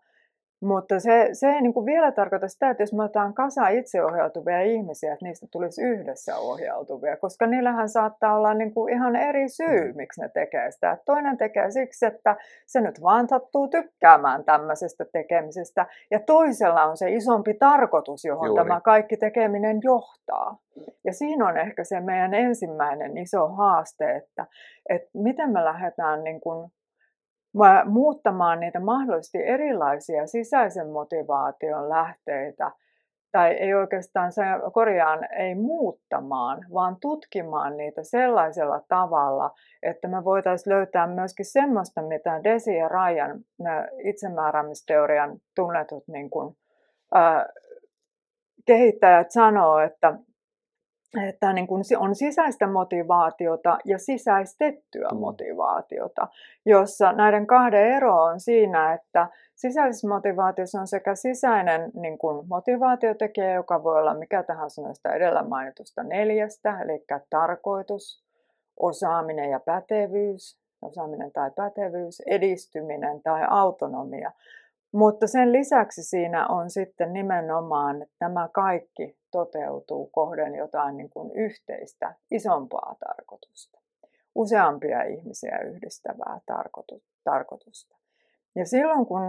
Mutta 0.60 1.00
se, 1.00 1.28
se 1.32 1.48
ei 1.48 1.62
niin 1.62 1.74
kuin 1.74 1.86
vielä 1.86 2.12
tarkoita 2.12 2.48
sitä, 2.48 2.70
että 2.70 2.82
jos 2.82 2.92
me 2.92 3.04
otetaan 3.04 3.34
kasa 3.34 3.68
itseohjautuvia 3.68 4.60
ihmisiä, 4.60 5.12
että 5.12 5.24
niistä 5.24 5.46
tulisi 5.50 5.82
yhdessä 5.82 6.36
ohjautuvia, 6.36 7.16
koska 7.16 7.46
niillähän 7.46 7.88
saattaa 7.88 8.36
olla 8.36 8.54
niin 8.54 8.74
kuin 8.74 8.92
ihan 8.92 9.16
eri 9.16 9.48
syy, 9.48 9.92
mm. 9.92 9.96
miksi 9.96 10.20
ne 10.20 10.28
tekee 10.28 10.70
sitä. 10.70 10.98
Toinen 11.04 11.36
tekee 11.36 11.70
siksi, 11.70 12.06
että 12.06 12.36
se 12.66 12.80
nyt 12.80 13.02
vaan 13.02 13.28
sattuu 13.28 13.68
tykkäämään 13.68 14.44
tämmöisestä 14.44 15.04
tekemisestä, 15.12 15.86
ja 16.10 16.20
toisella 16.20 16.84
on 16.84 16.96
se 16.96 17.10
isompi 17.10 17.54
tarkoitus, 17.54 18.24
johon 18.24 18.46
Juuri. 18.46 18.64
tämä 18.64 18.80
kaikki 18.80 19.16
tekeminen 19.16 19.80
johtaa. 19.82 20.58
Ja 21.04 21.12
siinä 21.12 21.48
on 21.48 21.56
ehkä 21.56 21.84
se 21.84 22.00
meidän 22.00 22.34
ensimmäinen 22.34 23.18
iso 23.18 23.48
haaste, 23.48 24.16
että, 24.16 24.46
että 24.88 25.10
miten 25.14 25.52
me 25.52 25.64
lähdetään 25.64 26.24
niin 26.24 26.40
kuin 26.40 26.70
muuttamaan 27.84 28.60
niitä 28.60 28.80
mahdollisesti 28.80 29.38
erilaisia 29.42 30.26
sisäisen 30.26 30.90
motivaation 30.90 31.88
lähteitä, 31.88 32.70
tai 33.32 33.50
ei 33.50 33.74
oikeastaan 33.74 34.32
se 34.32 34.42
korjaan, 34.72 35.28
ei 35.38 35.54
muuttamaan, 35.54 36.66
vaan 36.74 36.96
tutkimaan 37.00 37.76
niitä 37.76 38.02
sellaisella 38.02 38.80
tavalla, 38.88 39.50
että 39.82 40.08
me 40.08 40.24
voitaisiin 40.24 40.74
löytää 40.74 41.06
myöskin 41.06 41.46
semmoista, 41.46 42.02
mitä 42.02 42.40
Desi 42.44 42.76
ja 42.76 42.88
Ryan 42.88 43.40
itsemääräämisteorian 44.04 45.38
tunnetut 45.54 46.08
niin 46.08 46.30
kuin, 46.30 46.56
ää, 47.14 47.46
kehittäjät 48.66 49.30
sanoo, 49.30 49.78
että 49.78 50.14
että 51.28 51.52
niin 51.52 51.66
kuin 51.66 51.82
on 51.98 52.14
sisäistä 52.14 52.66
motivaatiota 52.66 53.78
ja 53.84 53.98
sisäistettyä 53.98 55.08
mm. 55.12 55.18
motivaatiota, 55.18 56.28
jossa 56.66 57.12
näiden 57.12 57.46
kahden 57.46 57.92
ero 57.92 58.22
on 58.22 58.40
siinä, 58.40 58.94
että 58.94 59.28
sisäisessä 59.54 60.08
motivaatiossa 60.08 60.80
on 60.80 60.86
sekä 60.86 61.14
sisäinen 61.14 61.90
niin 61.94 62.18
kuin 62.18 62.48
motivaatiotekijä, 62.48 63.52
joka 63.52 63.82
voi 63.82 63.98
olla 63.98 64.14
mikä 64.14 64.42
tahansa 64.42 64.82
näistä 64.82 65.12
edellä 65.12 65.42
mainitusta 65.42 66.02
neljästä, 66.02 66.80
eli 66.80 67.04
tarkoitus, 67.30 68.26
osaaminen 68.80 69.50
ja 69.50 69.60
pätevyys, 69.60 70.58
osaaminen 70.82 71.32
tai 71.32 71.50
pätevyys, 71.50 72.20
edistyminen 72.20 73.22
tai 73.22 73.42
autonomia. 73.48 74.32
Mutta 74.92 75.26
sen 75.26 75.52
lisäksi 75.52 76.02
siinä 76.02 76.46
on 76.46 76.70
sitten 76.70 77.12
nimenomaan, 77.12 78.02
että 78.02 78.16
nämä 78.20 78.48
kaikki 78.52 79.16
toteutuu 79.36 80.06
kohden 80.06 80.54
jotain 80.54 80.96
niin 80.96 81.10
kuin 81.10 81.30
yhteistä, 81.32 82.14
isompaa 82.30 82.96
tarkoitusta. 83.06 83.80
Useampia 84.34 85.02
ihmisiä 85.02 85.58
yhdistävää 85.58 86.40
tarkoitusta. 87.24 87.96
Ja 88.54 88.64
silloin 88.64 89.06
kun 89.06 89.20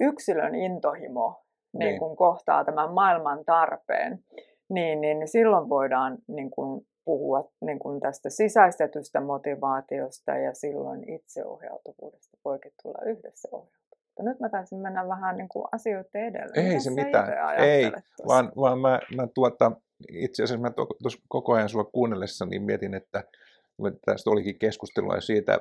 yksilön 0.00 0.54
intohimo 0.54 1.42
niin. 1.72 1.88
Niin 1.88 1.98
kuin 1.98 2.16
kohtaa 2.16 2.64
tämän 2.64 2.92
maailman 2.92 3.44
tarpeen, 3.44 4.24
niin, 4.68 5.00
niin 5.00 5.28
silloin 5.28 5.68
voidaan 5.68 6.18
niin 6.28 6.50
kuin 6.50 6.86
puhua 7.04 7.50
niin 7.60 7.78
kuin 7.78 8.00
tästä 8.00 8.30
sisäistetystä 8.30 9.20
motivaatiosta 9.20 10.32
ja 10.32 10.54
silloin 10.54 11.10
itseohjautuvuudesta 11.10 12.38
voikin 12.44 12.72
tulla 12.82 12.98
yhdessä 13.04 13.48
ohjautuvuudesta. 13.52 13.75
Mutta 14.16 14.30
nyt 14.30 14.40
mä 14.40 14.48
taisin 14.48 14.78
mennä 14.78 15.08
vähän 15.08 15.36
niin 15.36 15.48
kuin 15.48 15.64
asioiden 15.72 16.24
edelle. 16.24 16.52
Ei 16.54 16.68
Mitä 16.68 16.80
se 16.80 16.90
mitään, 16.90 17.28
ei, 17.58 17.92
vaan, 18.26 18.52
vaan 18.56 18.78
mä, 18.78 19.00
mä 19.16 19.26
tuota, 19.34 19.72
itse 20.12 20.42
asiassa 20.42 20.62
mä 20.62 20.70
tuossa 21.02 21.20
koko 21.28 21.52
ajan 21.52 21.68
sua 21.68 21.84
kuunnellessa 21.84 22.46
niin 22.46 22.62
mietin, 22.62 22.94
että 22.94 23.24
tästä 24.04 24.30
olikin 24.30 24.58
keskustelua 24.58 25.20
siitä, 25.20 25.60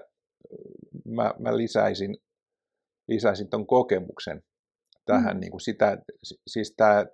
mä, 1.06 1.34
mä 1.40 1.58
lisäisin, 1.58 2.18
lisäisin 3.08 3.50
ton 3.50 3.68
kokemuksen 3.68 4.44
tähän, 5.06 5.38
mm. 5.38 5.40
niin 5.40 5.52
kuin 5.52 5.62
sitä, 5.62 5.98
siis 6.48 6.74
tämä, 6.78 7.06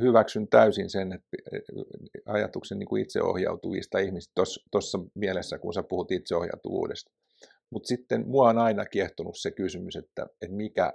hyväksyn 0.00 0.48
täysin 0.48 0.90
sen 0.90 1.12
että 1.12 1.36
ajatuksen 2.26 2.78
niin 2.78 2.88
kuin 2.88 3.02
itseohjautuvista 3.02 3.98
ihmisistä 3.98 4.42
tuossa 4.70 4.98
mielessä, 5.14 5.58
kun 5.58 5.74
sä 5.74 5.82
puhut 5.82 6.12
itseohjautuvuudesta. 6.12 7.12
Mutta 7.70 7.86
sitten 7.86 8.28
mua 8.28 8.48
on 8.48 8.58
aina 8.58 8.84
kiehtonut 8.84 9.38
se 9.38 9.50
kysymys, 9.50 9.96
että, 9.96 10.26
että 10.42 10.56
mikä, 10.56 10.92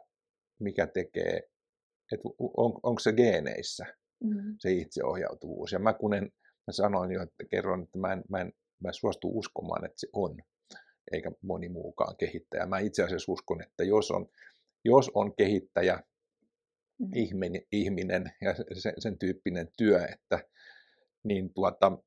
mikä 0.60 0.88
tekee, 0.88 1.38
että 2.12 2.30
on, 2.40 2.80
onko 2.84 3.00
se 3.00 3.14
geeneissä 3.14 3.86
mm. 4.24 4.56
se 4.60 4.72
itseohjautuvuus. 4.72 5.72
Ja 5.72 5.80
mä 5.80 5.94
kun 5.94 6.14
en, 6.14 6.24
mä 6.68 6.72
sanoin 6.72 7.12
jo, 7.12 7.24
että 7.24 7.46
kerron, 7.50 7.84
että 7.84 7.98
mä 7.98 8.14
en, 8.14 8.24
mä 8.30 8.42
en, 8.42 8.54
mä 8.84 8.94
suostu 8.94 9.40
uskomaan, 9.40 9.86
että 9.86 10.00
se 10.00 10.08
on, 10.14 10.38
eikä 11.12 11.32
moni 11.42 11.70
muukaan 11.70 12.18
kehittäjä. 12.18 12.66
Mä 12.66 12.80
itse 12.80 13.04
asiassa 13.04 13.32
uskon, 13.32 13.62
että 13.62 13.84
jos 13.84 14.12
on, 14.12 14.28
jos 14.86 15.12
on 15.14 15.36
kehittäjä, 15.36 16.04
mm. 17.00 17.10
ihminen, 17.16 17.62
ihminen 17.72 18.32
ja 18.42 18.56
sen, 18.74 18.94
sen 18.98 19.20
tyyppinen 19.20 19.68
työ, 19.78 20.06
että 20.06 20.40
niin 21.24 21.54
tuota, 21.54 21.98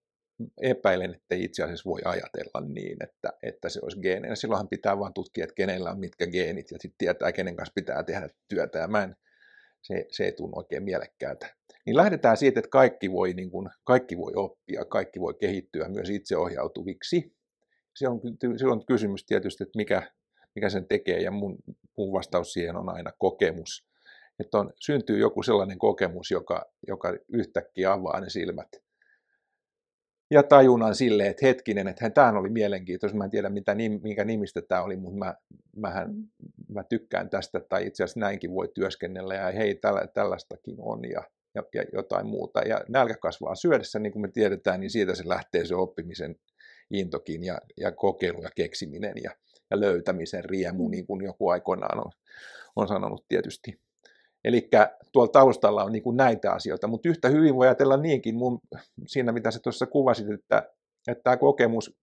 epäilen, 0.63 1.15
että 1.15 1.35
itse 1.35 1.63
asiassa 1.63 1.91
voi 1.91 2.01
ajatella 2.05 2.67
niin, 2.69 2.97
että, 3.05 3.33
että 3.43 3.69
se 3.69 3.81
olisi 3.83 4.01
geenejä. 4.01 4.35
Silloinhan 4.35 4.69
pitää 4.69 4.99
vain 4.99 5.15
tutkia, 5.15 5.45
että 5.45 5.55
kenellä 5.55 5.91
on 5.91 6.01
mitkä 6.01 6.27
geenit 6.27 6.71
ja 6.71 6.79
sitten 6.81 6.99
tietää, 6.99 7.33
kenen 7.33 7.57
kanssa 7.57 7.73
pitää 7.75 8.03
tehdä 8.03 8.29
työtä. 8.49 8.79
Ja 8.79 8.89
mä 8.89 9.03
en, 9.03 9.17
se, 9.83 10.07
se 10.11 10.25
ei 10.25 10.33
tunnu 10.33 10.59
oikein 10.59 10.83
mielekkäältä. 10.83 11.55
Niin 11.87 11.97
lähdetään 11.97 12.37
siitä, 12.37 12.61
että 12.61 12.71
kaikki 12.71 13.13
voi, 13.13 13.33
niin 13.33 13.51
kuin, 13.51 13.71
kaikki 13.85 14.19
voi 14.19 14.33
oppia, 14.37 14.85
kaikki 14.85 15.21
voi 15.21 15.35
kehittyä 15.35 15.89
myös 15.89 16.11
itseohjautuviksi. 16.11 17.33
Se 17.95 18.09
on, 18.09 18.21
silloin 18.57 18.87
kysymys 18.87 19.25
tietysti, 19.27 19.63
että 19.63 19.77
mikä, 19.77 20.13
mikä 20.55 20.69
sen 20.69 20.89
tekee, 20.89 21.21
ja 21.21 21.31
mun, 21.31 21.59
mun 21.97 22.13
vastaus 22.13 22.53
siihen 22.53 22.77
on 22.77 22.89
aina 22.89 23.13
kokemus. 23.19 23.87
Että 24.41 24.59
on, 24.59 24.73
syntyy 24.81 25.19
joku 25.19 25.43
sellainen 25.43 25.79
kokemus, 25.79 26.31
joka, 26.31 26.73
joka 26.89 27.15
yhtäkkiä 27.29 27.93
avaa 27.93 28.21
ne 28.21 28.31
silmät 28.31 28.84
ja 30.35 30.43
tajunnan 30.43 30.95
silleen, 30.95 31.31
että 31.31 31.47
hetkinen, 31.47 31.89
että 31.89 32.11
tämä 32.11 32.39
oli 32.39 32.51
mielenkiintoista, 32.51 33.19
mä 33.19 33.25
en 33.25 33.31
tiedä 33.31 33.49
mitä, 33.49 33.75
minkä 34.03 34.25
nimistä 34.25 34.63
tämä 34.63 34.83
oli, 34.83 34.97
mutta 34.97 35.19
mä, 35.19 35.35
mähän, 35.77 36.15
mä 36.69 36.85
tykkään 36.85 37.31
tästä, 37.31 37.61
tai 37.61 37.87
itse 37.87 38.05
asiassa 38.05 38.21
näinkin 38.21 38.55
voi 38.55 38.69
työskennellä, 38.75 39.35
ja 39.35 39.53
hei, 39.53 39.75
tällä, 39.75 40.07
tällaistakin 40.07 40.77
on, 40.79 41.11
ja, 41.11 41.23
ja, 41.55 41.63
ja 41.75 41.85
jotain 41.93 42.27
muuta. 42.27 42.61
Ja 42.61 42.81
nälkä 42.89 43.15
kasvaa 43.17 43.55
syödessä, 43.55 43.99
niin 43.99 44.13
kuin 44.13 44.23
me 44.23 44.29
tiedetään, 44.29 44.81
niin 44.81 44.91
siitä 44.91 45.15
se 45.15 45.29
lähtee 45.29 45.65
se 45.65 45.75
oppimisen 45.75 46.37
intokin 46.91 47.45
ja, 47.45 47.59
ja 47.77 47.93
kokeilu 47.93 48.43
ja 48.43 48.51
keksiminen 48.57 49.15
ja, 49.23 49.31
ja 49.71 49.81
löytämisen 49.81 50.45
riemu, 50.45 50.85
mm. 50.85 50.91
niin 50.91 51.07
kuin 51.07 51.25
joku 51.25 51.49
aikoinaan 51.49 51.99
on, 51.99 52.13
on 52.77 52.89
sanonut 52.89 53.25
tietysti. 53.29 53.84
Eli 54.45 54.69
tuolla 55.13 55.33
taustalla 55.33 55.85
on 55.85 55.93
niin 55.93 56.03
kuin 56.03 56.17
näitä 56.17 56.53
asioita, 56.53 56.87
mutta 56.87 57.09
yhtä 57.09 57.29
hyvin 57.29 57.55
voi 57.55 57.67
ajatella 57.67 57.97
niinkin 57.97 58.35
mun, 58.35 58.59
siinä, 59.07 59.33
mitä 59.33 59.51
sä 59.51 59.61
tuossa 59.63 59.87
kuvasit, 59.87 60.31
että, 60.31 60.71
että 61.09 61.23
tämä 61.23 61.37
kokemus 61.37 61.97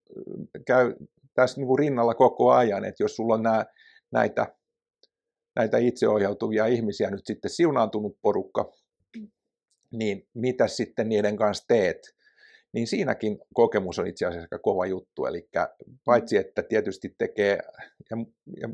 käy 0.66 0.94
tässä 1.34 1.60
niin 1.60 1.66
kuin 1.66 1.78
rinnalla 1.78 2.14
koko 2.14 2.52
ajan, 2.52 2.84
että 2.84 3.02
jos 3.02 3.16
sulla 3.16 3.34
on 3.34 3.42
nämä, 3.42 3.64
näitä, 4.10 4.54
näitä 5.56 5.78
itseohjautuvia 5.78 6.66
ihmisiä 6.66 7.10
nyt 7.10 7.26
sitten 7.26 7.50
siunaantunut 7.50 8.18
porukka, 8.22 8.72
niin 9.92 10.26
mitä 10.34 10.68
sitten 10.68 11.08
niiden 11.08 11.36
kanssa 11.36 11.64
teet? 11.68 12.14
Niin 12.72 12.86
siinäkin 12.86 13.38
kokemus 13.54 13.98
on 13.98 14.06
itse 14.06 14.26
asiassa 14.26 14.44
aika 14.44 14.58
kova 14.58 14.86
juttu, 14.86 15.26
eli 15.26 15.48
paitsi 16.04 16.36
että 16.36 16.62
tietysti 16.62 17.14
tekee 17.18 17.58
ja, 18.10 18.16
ja 18.60 18.68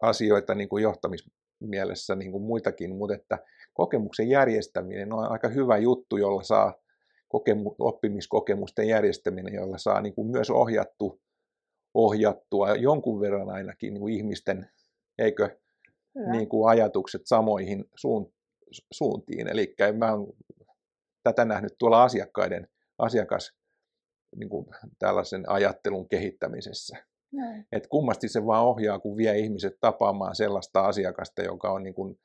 asioita 0.00 0.54
niin 0.54 0.68
kuin 0.68 0.82
johtamismielessä 1.58 2.14
niin 2.14 2.32
kuin 2.32 2.42
muitakin, 2.42 2.96
mutta 2.96 3.14
että 3.14 3.38
kokemuksen 3.74 4.28
järjestäminen 4.28 5.12
on 5.12 5.30
aika 5.32 5.48
hyvä 5.48 5.78
juttu, 5.78 6.16
jolla 6.16 6.42
saa 6.42 6.74
kokemu, 7.28 7.74
oppimiskokemusten 7.78 8.88
järjestäminen, 8.88 9.54
jolla 9.54 9.78
saa 9.78 10.00
niin 10.00 10.14
kuin 10.14 10.30
myös 10.30 10.50
ohjattu, 10.50 11.20
ohjattua 11.94 12.74
jonkun 12.74 13.20
verran 13.20 13.50
ainakin 13.50 13.94
niin 13.94 14.00
kuin 14.00 14.14
ihmisten, 14.14 14.70
eikö, 15.18 15.58
niin 16.30 16.48
kuin 16.48 16.70
ajatukset 16.70 17.22
samoihin 17.24 17.84
suun, 17.96 18.32
suuntiin. 18.90 19.48
Eli 19.48 19.74
mä 19.98 20.12
oon 20.12 20.32
tätä 21.22 21.44
nähnyt 21.44 21.74
tuolla 21.78 22.04
asiakkaiden, 22.04 22.68
asiakas 22.98 23.52
niin 24.36 24.48
kuin 24.48 24.66
tällaisen 24.98 25.44
ajattelun 25.48 26.08
kehittämisessä. 26.08 26.96
Et 27.72 27.86
kummasti 27.86 28.28
se 28.28 28.46
vaan 28.46 28.64
ohjaa, 28.64 28.98
kun 28.98 29.16
vie 29.16 29.38
ihmiset 29.38 29.76
tapaamaan 29.80 30.36
sellaista 30.36 30.80
asiakasta, 30.80 31.42
joka 31.42 31.72
on 31.72 31.82
niin 31.82 31.94
kuin, 31.94 32.18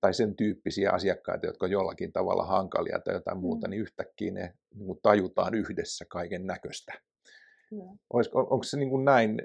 tai 0.00 0.14
sen 0.14 0.36
tyyppisiä 0.36 0.90
asiakkaita, 0.90 1.46
jotka 1.46 1.66
on 1.66 1.72
jollakin 1.72 2.12
tavalla 2.12 2.44
hankalia 2.46 2.98
tai 2.98 3.14
jotain 3.14 3.36
mm. 3.36 3.40
muuta, 3.40 3.68
niin 3.68 3.80
yhtäkkiä 3.82 4.32
ne 4.32 4.54
niin 4.74 4.86
kuin 4.86 4.98
tajutaan 5.02 5.54
yhdessä 5.54 6.04
kaiken 6.08 6.46
näköistä. 6.46 6.92
Olisiko, 8.12 8.38
onko 8.38 8.62
se 8.62 8.76
niin 8.76 8.90
kuin 8.90 9.04
näin, 9.04 9.42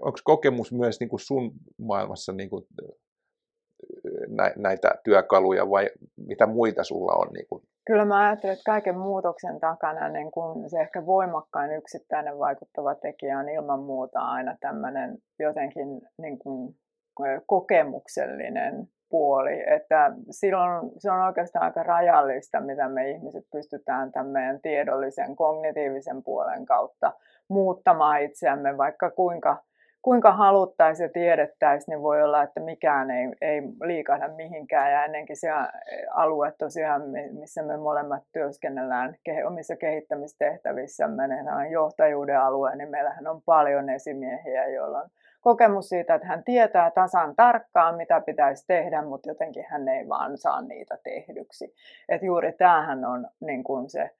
onko 0.00 0.18
kokemus 0.24 0.72
myös 0.72 1.00
niin 1.00 1.08
kuin 1.08 1.20
sun 1.20 1.52
maailmassa 1.76 2.32
niin 2.32 2.50
kuin 2.50 2.66
näitä 4.56 4.94
työkaluja 5.04 5.70
vai 5.70 5.90
mitä 6.16 6.46
muita 6.46 6.84
sulla 6.84 7.12
on? 7.12 7.32
Niin 7.32 7.46
kuin? 7.46 7.62
Kyllä 7.88 8.04
mä 8.04 8.26
ajattelen, 8.26 8.52
että 8.52 8.64
kaiken 8.66 8.98
muutoksen 8.98 9.60
takana 9.60 10.08
niin 10.08 10.30
kun 10.30 10.70
se 10.70 10.80
ehkä 10.80 11.06
voimakkain 11.06 11.72
yksittäinen 11.72 12.38
vaikuttava 12.38 12.94
tekijä 12.94 13.38
on 13.38 13.48
ilman 13.48 13.80
muuta 13.80 14.20
aina 14.20 14.56
tämmöinen 14.60 15.18
jotenkin 15.38 16.00
niin 16.18 16.38
kuin 16.38 16.74
kokemuksellinen 17.46 18.88
puoli, 19.10 19.64
että 19.74 20.12
silloin 20.30 20.90
se 20.98 21.10
on 21.10 21.20
oikeastaan 21.20 21.64
aika 21.64 21.82
rajallista, 21.82 22.60
mitä 22.60 22.88
me 22.88 23.10
ihmiset 23.10 23.44
pystytään 23.52 24.12
tämän 24.12 24.26
meidän 24.26 24.60
tiedollisen, 24.60 25.36
kognitiivisen 25.36 26.22
puolen 26.22 26.66
kautta 26.66 27.12
muuttamaan 27.48 28.22
itseämme, 28.22 28.76
vaikka 28.76 29.10
kuinka 29.10 29.56
kuinka 30.02 30.32
haluttaisiin 30.32 31.04
ja 31.04 31.12
tiedettäisiin, 31.12 31.92
niin 31.92 32.02
voi 32.02 32.22
olla, 32.22 32.42
että 32.42 32.60
mikään 32.60 33.10
ei, 33.10 33.28
ei 33.40 33.62
liikahda 33.82 34.28
mihinkään. 34.28 34.92
Ja 34.92 35.04
ennenkin 35.04 35.36
se 35.36 35.48
alue 36.10 36.52
tosiaan, 36.58 37.02
missä 37.32 37.62
me 37.62 37.76
molemmat 37.76 38.22
työskennellään 38.32 39.16
omissa 39.46 39.76
kehittämistehtävissämme, 39.76 41.28
niin 41.28 41.72
johtajuuden 41.72 42.40
alue, 42.40 42.76
niin 42.76 42.90
meillähän 42.90 43.26
on 43.26 43.42
paljon 43.42 43.90
esimiehiä, 43.90 44.68
joilla 44.68 44.98
on 44.98 45.10
kokemus 45.40 45.88
siitä, 45.88 46.14
että 46.14 46.28
hän 46.28 46.44
tietää 46.44 46.90
tasan 46.90 47.36
tarkkaan, 47.36 47.96
mitä 47.96 48.20
pitäisi 48.20 48.64
tehdä, 48.66 49.02
mutta 49.02 49.30
jotenkin 49.30 49.64
hän 49.68 49.88
ei 49.88 50.08
vaan 50.08 50.38
saa 50.38 50.62
niitä 50.62 50.98
tehdyksi. 51.02 51.74
Et 52.08 52.22
juuri 52.22 52.52
tämähän 52.52 53.04
on 53.04 53.28
niin 53.40 53.64
kuin 53.64 53.90
se 53.90 54.10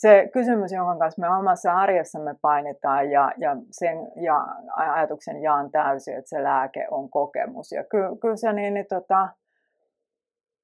se 0.00 0.28
kysymys, 0.32 0.72
jonka 0.72 0.96
kanssa 0.96 1.20
me 1.20 1.36
omassa 1.36 1.72
arjessamme 1.72 2.34
painitaan 2.42 3.10
ja, 3.10 3.32
ja, 3.38 3.56
sen, 3.70 4.12
ja 4.16 4.46
ajatuksen 4.76 5.42
jaan 5.42 5.70
täysin, 5.70 6.16
että 6.16 6.28
se 6.28 6.42
lääke 6.42 6.86
on 6.90 7.10
kokemus. 7.10 7.72
Ja 7.72 7.84
ky, 7.84 7.98
kyllä 8.20 8.36
se 8.36 8.52
niin, 8.52 8.74
niin 8.74 8.86
tota, 8.88 9.28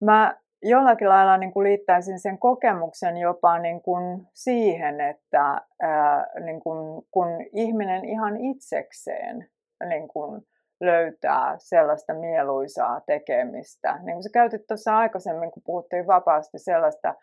mä 0.05 0.37
jollakin 0.62 1.09
lailla 1.09 1.37
niin 1.37 1.53
kuin 1.53 1.64
liittäisin 1.64 2.18
sen 2.18 2.38
kokemuksen 2.38 3.16
jopa 3.16 3.59
niin 3.59 3.83
kuin 3.83 4.27
siihen, 4.35 5.01
että 5.01 5.61
ää, 5.83 6.27
niin 6.44 6.61
kuin, 6.61 7.07
kun 7.11 7.29
ihminen 7.53 8.05
ihan 8.05 8.37
itsekseen 8.37 9.49
niin 9.88 10.09
kuin 10.09 10.42
löytää 10.81 11.55
sellaista 11.59 12.14
mieluisaa 12.14 13.01
tekemistä. 13.01 13.99
Niin 14.03 14.14
kuin 14.14 14.22
sä 14.22 14.31
käytit 14.33 14.66
tuossa 14.66 14.96
aikaisemmin, 14.96 15.51
kun 15.51 15.62
puhuttiin 15.66 16.07
vapaasti 16.07 16.59
sellaista 16.59 17.14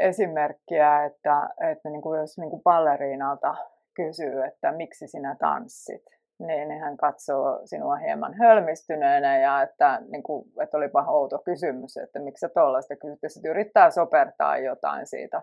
esimerkkiä, 0.00 1.04
että, 1.04 1.48
että 1.70 1.90
niin 1.90 2.02
kuin 2.02 2.20
jos 2.20 2.38
niin 2.38 2.50
kuin 2.50 2.62
balleriinalta 2.62 3.56
kysyy, 3.94 4.44
että 4.44 4.72
miksi 4.72 5.06
sinä 5.06 5.36
tanssit, 5.38 6.02
niin 6.38 6.80
hän 6.80 6.96
katsoo 6.96 7.60
sinua 7.64 7.96
hieman 7.96 8.34
hölmistyneenä 8.34 9.38
ja 9.38 9.62
että, 9.62 10.02
niin 10.08 10.22
kuin, 10.22 10.48
että 10.62 10.76
olipa 10.76 11.04
outo 11.08 11.38
kysymys, 11.38 11.96
että 11.96 12.18
miksi 12.18 12.40
sä 12.40 12.48
tuollaista 12.48 12.96
kysyt, 12.96 13.44
ja 13.44 13.50
yrittää 13.50 13.90
sopertaa 13.90 14.58
jotain 14.58 15.06
siitä 15.06 15.42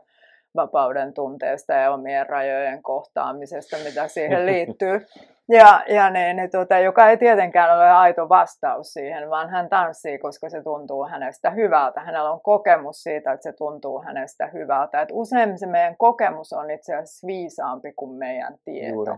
vapauden 0.55 1.13
tunteesta 1.13 1.73
ja 1.73 1.91
omien 1.93 2.29
rajojen 2.29 2.83
kohtaamisesta, 2.83 3.77
mitä 3.83 4.07
siihen 4.07 4.45
liittyy. 4.51 5.05
Ja, 5.49 5.83
ja 5.87 6.09
niin, 6.09 6.35
niin 6.35 6.51
tuota, 6.51 6.79
joka 6.79 7.09
ei 7.09 7.17
tietenkään 7.17 7.77
ole 7.77 7.91
aito 7.91 8.29
vastaus 8.29 8.93
siihen, 8.93 9.29
vaan 9.29 9.49
hän 9.49 9.69
tanssii, 9.69 10.19
koska 10.19 10.49
se 10.49 10.63
tuntuu 10.63 11.03
hänestä 11.03 11.49
hyvältä. 11.49 12.01
Hänellä 12.01 12.31
on 12.31 12.41
kokemus 12.41 13.03
siitä, 13.03 13.31
että 13.31 13.43
se 13.43 13.53
tuntuu 13.53 14.01
hänestä 14.01 14.47
hyvältä. 14.47 15.01
Et 15.01 15.09
usein 15.11 15.57
se 15.57 15.65
meidän 15.65 15.97
kokemus 15.97 16.53
on 16.53 16.71
itse 16.71 16.95
asiassa 16.95 17.27
viisaampi 17.27 17.93
kuin 17.93 18.17
meidän 18.17 18.55
tieto. 18.65 18.93
Juuri. 18.93 19.11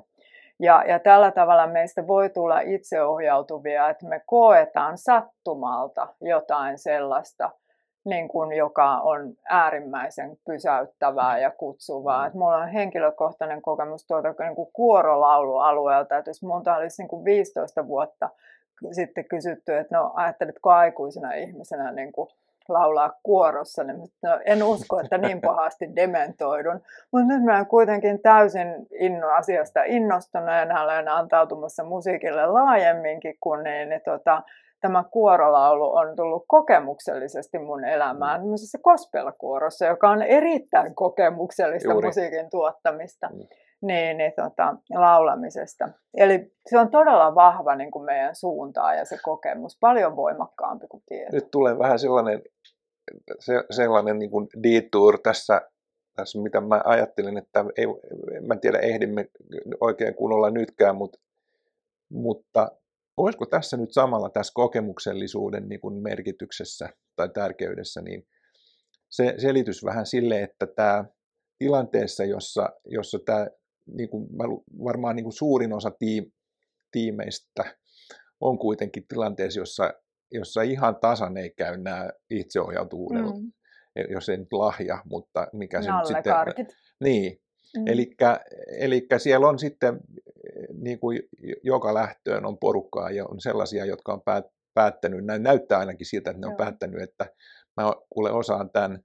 Ja, 0.60 0.84
ja 0.88 1.00
tällä 1.00 1.32
tavalla 1.32 1.68
meistä 1.68 2.08
voi 2.08 2.30
tulla 2.30 2.60
itseohjautuvia, 2.60 3.90
että 3.90 4.08
me 4.08 4.22
koetaan 4.26 4.98
sattumalta 4.98 6.08
jotain 6.22 6.78
sellaista, 6.78 7.52
niin 8.06 8.28
kuin, 8.28 8.52
joka 8.52 8.98
on 8.98 9.34
äärimmäisen 9.50 10.38
pysäyttävää 10.46 11.40
ja 11.40 11.52
kutsuvaa. 11.52 12.22
Mm. 12.22 12.28
Et 12.28 12.34
mulla 12.34 12.58
on 12.58 12.68
henkilökohtainen 12.68 13.62
kokemus 13.62 14.08
tuolta 14.08 14.34
niin 14.40 14.56
kuin 14.56 14.70
kuorolaulualueelta, 14.74 16.18
että 16.18 16.30
jos 16.30 16.44
monta 16.44 16.76
olisi 16.76 17.02
niin 17.02 17.10
kuin 17.10 17.26
15 17.26 17.88
vuotta 17.88 18.30
sitten 18.92 19.26
kysytty, 19.26 19.78
että 19.78 19.98
no 19.98 20.12
ajattelitko 20.16 20.72
aikuisena 20.72 21.34
ihmisenä 21.34 21.92
niin 21.92 22.12
kuin 22.12 22.30
laulaa 22.70 23.14
kuorossa, 23.24 23.84
niin 23.84 23.98
no, 24.24 24.40
en 24.46 24.64
usko, 24.64 25.00
että 25.00 25.18
niin 25.18 25.42
pahasti 25.52 25.96
dementoidun. 25.96 26.82
Mutta 27.12 27.28
nyt 27.28 27.44
mä 27.44 27.56
olen 27.56 27.66
kuitenkin 27.66 28.22
täysin 28.22 28.68
inno, 28.92 29.28
asiasta 29.28 29.84
innostuneena, 29.84 30.84
olen 30.84 31.08
antautumassa 31.08 31.84
musiikille 31.84 32.46
laajemminkin, 32.46 33.38
kun 33.42 33.64
niin, 33.64 33.90
niin 33.90 34.02
tota, 34.06 34.44
tämä 34.86 35.04
kuorolaulu 35.12 35.96
on 35.96 36.16
tullut 36.16 36.46
kokemuksellisesti 36.48 37.60
mun 37.60 37.86
elämään, 37.86 38.42
mm. 38.42 38.48
se 38.56 38.78
gospel-kuorossa, 38.78 39.86
joka 39.86 40.10
on 40.10 40.22
erittäin 40.22 40.96
kokemuksellista 40.96 41.92
Juuri. 41.92 42.08
musiikin 42.08 42.50
tuottamista. 42.50 43.30
Mm. 43.30 43.48
Niin, 43.82 44.18
niin 44.18 44.34
tota, 44.36 44.76
laulamisesta. 44.94 45.90
Eli 46.14 46.52
se 46.70 46.80
on 46.80 46.92
todella 46.92 47.36
vahva 47.36 47.76
niin 47.76 47.92
kuin 47.92 48.06
meidän 48.06 48.36
suuntaan 48.36 48.98
ja 48.98 49.06
se 49.06 49.18
kokemus, 49.24 49.78
paljon 49.80 50.16
voimakkaampi 50.16 50.88
kuin 50.88 51.04
tieto. 51.08 51.36
Nyt 51.36 51.52
tulee 51.52 51.80
vähän 51.80 52.00
sellainen, 52.00 52.42
se, 53.40 53.64
sellainen 53.70 54.20
niin 54.20 54.32
kuin 54.32 54.48
detour 54.64 55.20
tässä, 55.24 55.62
tässä, 56.16 56.40
mitä 56.42 56.62
mä 56.62 56.82
ajattelin, 56.86 57.38
että 57.38 57.66
ei, 57.78 57.88
mä 58.48 58.54
en 58.54 58.60
tiedä 58.60 58.80
ehdimme 58.80 59.26
oikein 59.80 60.16
kunnolla 60.16 60.50
nytkään, 60.50 60.96
mutta, 60.96 61.20
mutta 62.10 62.72
olisiko 63.18 63.46
tässä 63.46 63.78
nyt 63.78 63.94
samalla 63.94 64.30
tässä 64.30 64.52
kokemuksellisuuden 64.56 65.70
niin 65.70 65.82
kuin 65.82 66.04
merkityksessä 66.04 66.90
tai 67.16 67.30
tärkeydessä, 67.30 68.02
niin 68.02 68.28
se 69.10 69.36
selitys 69.38 69.86
vähän 69.86 70.06
sille, 70.06 70.42
että 70.42 70.68
tämä 70.76 71.06
tilanteessa, 71.58 72.24
jossa, 72.24 72.70
jossa 72.86 73.20
tämä 73.26 73.48
niin 73.86 74.10
kuin, 74.10 74.28
varmaan 74.84 75.16
niin 75.16 75.24
kuin 75.24 75.34
suurin 75.34 75.74
osa 75.74 75.92
tiim, 75.92 76.32
tiimeistä 76.92 77.76
on 78.40 78.60
kuitenkin 78.60 79.08
tilanteessa, 79.08 79.60
jossa, 79.60 79.94
jossa 80.32 80.62
ihan 80.62 80.96
tasan 80.96 81.38
ei 81.38 81.50
käy 81.58 81.78
nämä 81.78 82.10
itseohjautuvuudella, 82.30 83.32
mm. 83.32 83.52
jos 84.10 84.30
ei 84.30 84.38
nyt 84.38 84.54
lahja, 84.54 85.02
mutta 85.06 85.48
mikä 85.54 85.82
se 85.82 85.92
nyt 85.92 86.06
sitten... 86.06 86.34
Niin, 87.04 87.42
mm. 87.78 87.88
eli 88.80 89.08
siellä 89.18 89.48
on 89.48 89.60
sitten 89.60 90.00
niin 90.82 91.00
kuin 91.00 91.20
joka 91.64 91.94
lähtöön 91.94 92.46
on 92.46 92.58
porukkaa 92.58 93.10
ja 93.10 93.26
on 93.26 93.42
sellaisia, 93.42 93.86
jotka 93.86 94.14
on 94.14 94.22
päät, 94.22 94.46
päättänyt, 94.74 95.26
näyttää 95.40 95.80
ainakin 95.80 96.08
siltä, 96.08 96.30
että 96.30 96.42
ne 96.42 96.48
on 96.48 96.52
Joo. 96.52 96.58
päättänyt, 96.58 97.02
että 97.02 97.26
mä 97.78 97.94
kuule 98.10 98.32
osaan 98.32 98.70
tämän, 98.70 99.00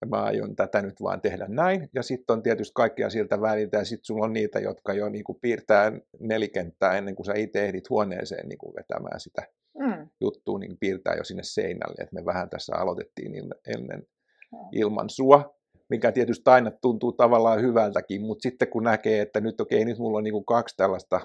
ja 0.00 0.06
mä 0.06 0.22
aion 0.22 0.56
tätä 0.56 0.82
nyt 0.82 1.02
vaan 1.02 1.20
tehdä 1.20 1.46
näin. 1.48 1.88
Ja 1.94 2.02
sitten 2.02 2.34
on 2.34 2.42
tietysti 2.42 2.72
kaikkea 2.74 3.10
siltä 3.10 3.40
väliltä, 3.40 3.76
ja 3.76 3.84
sitten 3.84 4.04
sulla 4.04 4.24
on 4.24 4.32
niitä, 4.32 4.58
jotka 4.58 4.92
jo 4.92 5.08
niin 5.08 5.24
kuin 5.24 5.38
piirtää 5.42 5.92
nelikenttää 6.20 6.98
ennen 6.98 7.14
kuin 7.14 7.26
sä 7.26 7.32
itse 7.36 7.64
ehdit 7.64 7.90
huoneeseen 7.90 8.48
niin 8.48 8.58
kuin 8.58 8.74
vetämään 8.74 9.20
sitä 9.20 9.42
mm. 9.78 10.08
juttua, 10.20 10.58
niin 10.58 10.78
piirtää 10.80 11.14
jo 11.14 11.24
sinne 11.24 11.42
seinälle. 11.42 12.02
Et 12.02 12.12
me 12.12 12.24
vähän 12.24 12.50
tässä 12.50 12.76
aloitettiin 12.76 13.32
ennen 13.66 14.02
ilman 14.72 15.10
sua, 15.10 15.54
mikä 15.92 16.12
tietysti 16.12 16.50
aina 16.50 16.70
tuntuu 16.70 17.12
tavallaan 17.12 17.62
hyvältäkin, 17.62 18.22
mutta 18.22 18.42
sitten 18.42 18.68
kun 18.68 18.82
näkee, 18.82 19.20
että 19.20 19.40
nyt 19.40 19.60
okei, 19.60 19.78
okay, 19.78 19.84
nyt 19.84 19.98
mulla 19.98 20.18
on 20.18 20.24
niin 20.24 20.32
kuin 20.32 20.44
kaksi 20.44 20.76
tällaista 20.76 21.20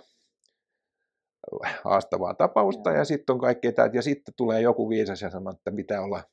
haastavaa 1.84 2.34
tapausta 2.34 2.92
ja, 2.92 2.98
ja 2.98 3.06
sitten 3.06 3.34
on 3.34 3.40
kaikkea 3.40 3.72
tätä, 3.72 3.98
ja 3.98 4.02
sitten 4.02 4.34
tulee 4.38 4.62
joku 4.62 4.90
viisas 4.90 5.22
ja 5.22 5.30
sanoo, 5.30 5.54
että 5.54 5.72
pitää 5.76 6.02
olla, 6.02 6.24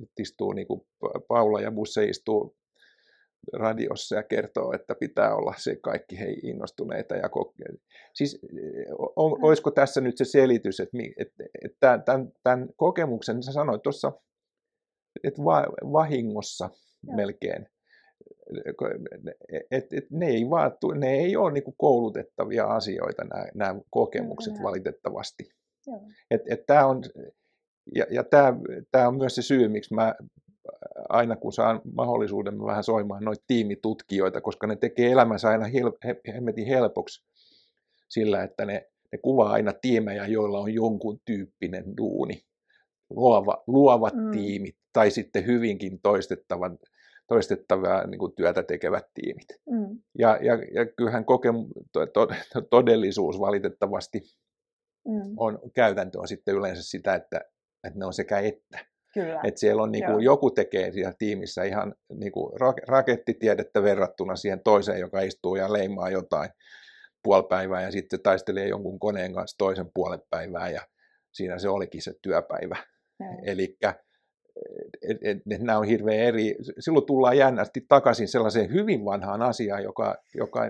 nyt 0.00 0.10
istuu 0.20 0.52
niin 0.52 0.66
kuin 0.66 0.80
Paula 1.28 1.60
ja 1.60 1.70
Busse 1.70 2.04
istuu 2.04 2.56
radiossa 3.52 4.16
ja 4.16 4.22
kertoo, 4.22 4.72
että 4.72 4.94
pitää 4.94 5.34
olla 5.34 5.54
se 5.56 5.76
kaikki 5.76 6.18
hei 6.18 6.34
innostuneita 6.42 7.16
ja 7.16 7.28
kokeilla. 7.28 7.80
Siis 8.14 8.40
on, 9.16 9.38
mm. 9.38 9.44
olisiko 9.44 9.70
tässä 9.70 10.00
nyt 10.00 10.18
se 10.18 10.24
selitys, 10.24 10.80
että, 10.80 10.98
että, 11.18 11.44
että 11.64 11.98
tämän, 12.04 12.32
tämän 12.42 12.68
kokemuksen, 12.76 13.42
sä 13.42 13.52
sanoit 13.52 13.82
tuossa, 13.82 14.12
että 15.24 15.44
va, 15.44 15.66
vahingossa 15.92 16.70
ja. 17.06 17.16
melkein, 17.16 17.66
et, 19.70 19.92
et 19.92 20.10
ne, 20.10 20.26
ei 20.26 20.50
vaan, 20.50 20.72
ne 20.94 21.10
ei 21.10 21.36
ole 21.36 21.52
niin 21.52 21.74
koulutettavia 21.76 22.66
asioita, 22.66 23.24
nämä, 23.24 23.46
nämä 23.54 23.80
kokemukset 23.90 24.52
Kyllä. 24.52 24.64
valitettavasti. 24.64 25.50
Et, 26.30 26.42
et 26.50 26.66
tämä 26.66 26.86
on, 26.86 27.02
ja, 27.94 28.06
ja 28.10 28.24
tämä, 28.24 28.54
tämä 28.90 29.08
on 29.08 29.16
myös 29.16 29.34
se 29.34 29.42
syy, 29.42 29.68
miksi 29.68 29.94
mä 29.94 30.14
aina 31.08 31.36
kun 31.36 31.52
saan 31.52 31.80
mahdollisuuden 31.94 32.58
mä 32.58 32.66
vähän 32.66 32.84
soimaan 32.84 33.24
noita 33.24 33.44
tiimitutkijoita, 33.46 34.40
koska 34.40 34.66
ne 34.66 34.76
tekee 34.76 35.12
elämänsä 35.12 35.48
aina 35.48 35.66
hel, 35.66 35.92
hemmetin 36.34 36.66
helpoksi 36.66 37.24
sillä, 38.08 38.42
että 38.42 38.64
ne, 38.64 38.88
ne 39.12 39.18
kuvaa 39.18 39.52
aina 39.52 39.72
tiimejä, 39.72 40.26
joilla 40.26 40.58
on 40.58 40.74
jonkun 40.74 41.20
tyyppinen 41.24 41.96
duuni. 41.96 42.42
Luova, 43.10 43.62
luovat 43.66 44.14
mm. 44.14 44.30
tiimit 44.30 44.76
tai 44.92 45.10
sitten 45.10 45.46
hyvinkin 45.46 46.00
toistettavan 46.02 46.78
toistettavaa 47.28 48.06
niin 48.06 48.18
kuin 48.18 48.32
työtä 48.34 48.62
tekevät 48.62 49.04
tiimit. 49.14 49.48
Mm. 49.70 49.98
Ja, 50.18 50.38
ja, 50.42 50.54
ja 50.74 50.86
kyllähän 50.96 51.24
kokemu, 51.24 51.68
to, 51.92 52.06
to, 52.06 52.28
todellisuus 52.70 53.40
valitettavasti 53.40 54.20
mm. 55.08 55.34
on, 55.36 55.58
käytäntö 55.74 56.20
on 56.20 56.28
sitten 56.28 56.54
yleensä 56.54 56.82
sitä, 56.82 57.14
että, 57.14 57.40
että 57.84 57.98
ne 57.98 58.06
on 58.06 58.12
sekä 58.12 58.38
että. 58.38 58.78
Kyllä. 59.14 59.40
Että 59.44 59.60
siellä 59.60 59.82
on 59.82 59.92
niin 59.92 60.04
kuin, 60.04 60.24
joku 60.24 60.50
tekee 60.50 60.92
siellä 60.92 61.14
tiimissä 61.18 61.64
ihan 61.64 61.94
niin 62.12 62.32
kuin 62.32 62.52
rakettitiedettä 62.88 63.82
verrattuna 63.82 64.36
siihen 64.36 64.60
toiseen, 64.64 65.00
joka 65.00 65.20
istuu 65.20 65.56
ja 65.56 65.72
leimaa 65.72 66.10
jotain 66.10 66.50
puolipäivää 67.22 67.82
ja 67.82 67.92
sitten 67.92 68.22
taistelee 68.22 68.68
jonkun 68.68 68.98
koneen 68.98 69.34
kanssa 69.34 69.58
toisen 69.58 69.90
puolen 69.94 70.22
päivää 70.30 70.70
ja 70.70 70.80
siinä 71.32 71.58
se 71.58 71.68
olikin 71.68 72.02
se 72.02 72.14
työpäivä. 72.22 72.76
Eli 73.44 73.76
et, 75.02 75.18
et, 75.22 75.38
et 75.50 75.60
nämä 75.60 75.78
on 75.78 75.86
hirveän 75.86 76.20
eri. 76.20 76.56
Silloin 76.78 77.06
tullaan 77.06 77.38
jännästi 77.38 77.86
takaisin 77.88 78.28
sellaiseen 78.28 78.72
hyvin 78.72 79.04
vanhaan 79.04 79.42
asiaan, 79.42 79.82
joka, 79.82 80.16
joka 80.34 80.60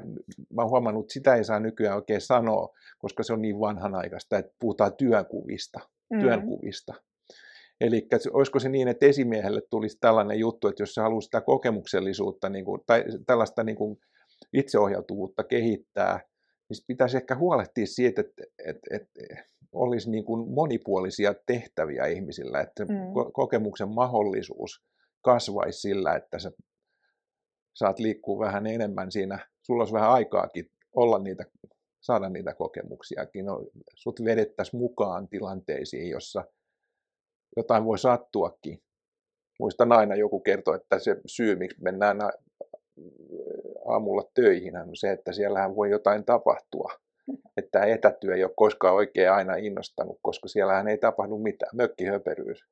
mä 0.52 0.62
oon 0.62 0.70
huomannut, 0.70 1.04
että 1.04 1.12
sitä 1.12 1.34
ei 1.34 1.44
saa 1.44 1.60
nykyään 1.60 1.96
oikein 1.96 2.20
sanoa, 2.20 2.74
koska 2.98 3.22
se 3.22 3.32
on 3.32 3.42
niin 3.42 3.60
vanhanaikaista, 3.60 4.38
että 4.38 4.54
puhutaan 4.60 4.92
työnkuvista. 4.96 5.80
Mm. 6.10 6.20
työnkuvista. 6.20 6.94
Eli 7.80 8.08
olisiko 8.32 8.58
se 8.58 8.68
niin, 8.68 8.88
että 8.88 9.06
esimiehelle 9.06 9.62
tulisi 9.70 9.98
tällainen 10.00 10.38
juttu, 10.38 10.68
että 10.68 10.82
jos 10.82 10.94
se 10.94 11.00
haluaa 11.00 11.20
sitä 11.20 11.40
kokemuksellisuutta 11.40 12.48
niin 12.48 12.64
kuin, 12.64 12.80
tai 12.86 13.04
tällaista 13.26 13.64
niin 13.64 13.76
kuin 13.76 13.98
itseohjautuvuutta 14.52 15.44
kehittää, 15.44 16.20
niin 16.68 16.84
pitäisi 16.86 17.16
ehkä 17.16 17.36
huolehtia 17.36 17.86
siitä, 17.86 18.20
että, 18.20 18.42
että, 18.66 18.96
että 18.96 19.20
olisi 19.72 20.10
niin 20.10 20.24
kuin 20.24 20.50
monipuolisia 20.50 21.34
tehtäviä 21.46 22.06
ihmisillä, 22.06 22.60
että 22.60 22.84
mm. 22.84 23.32
kokemuksen 23.32 23.88
mahdollisuus 23.88 24.82
kasvaisi 25.22 25.80
sillä, 25.80 26.16
että 26.16 26.38
sä 26.38 26.52
saat 27.74 27.98
liikkua 27.98 28.44
vähän 28.44 28.66
enemmän 28.66 29.12
siinä, 29.12 29.48
sulla 29.62 29.82
olisi 29.82 29.94
vähän 29.94 30.10
aikaakin 30.10 30.70
olla 30.96 31.18
niitä, 31.18 31.44
saada 32.00 32.28
niitä 32.28 32.54
kokemuksiakin, 32.54 33.44
no, 33.44 33.66
sut 33.94 34.24
vedettäisiin 34.24 34.80
mukaan 34.80 35.28
tilanteisiin, 35.28 36.10
jossa 36.10 36.44
jotain 37.56 37.84
voi 37.84 37.98
sattuakin. 37.98 38.82
Muistan 39.60 39.92
aina 39.92 40.14
joku 40.14 40.40
kertoi, 40.40 40.76
että 40.76 40.98
se 40.98 41.16
syy, 41.26 41.56
miksi 41.56 41.82
mennään 41.82 42.18
aamulla 43.88 44.30
töihin, 44.34 44.76
on 44.76 44.96
se, 44.96 45.10
että 45.10 45.32
siellähän 45.32 45.76
voi 45.76 45.90
jotain 45.90 46.24
tapahtua 46.24 46.92
että 47.56 47.84
etätyö 47.84 48.34
ei 48.34 48.44
ole 48.44 48.52
koskaan 48.56 48.94
oikein 48.94 49.32
aina 49.32 49.54
innostanut, 49.54 50.18
koska 50.22 50.48
siellähän 50.48 50.88
ei 50.88 50.98
tapahdu 50.98 51.38
mitään, 51.38 51.76
mökkihöperyys. 51.76 52.64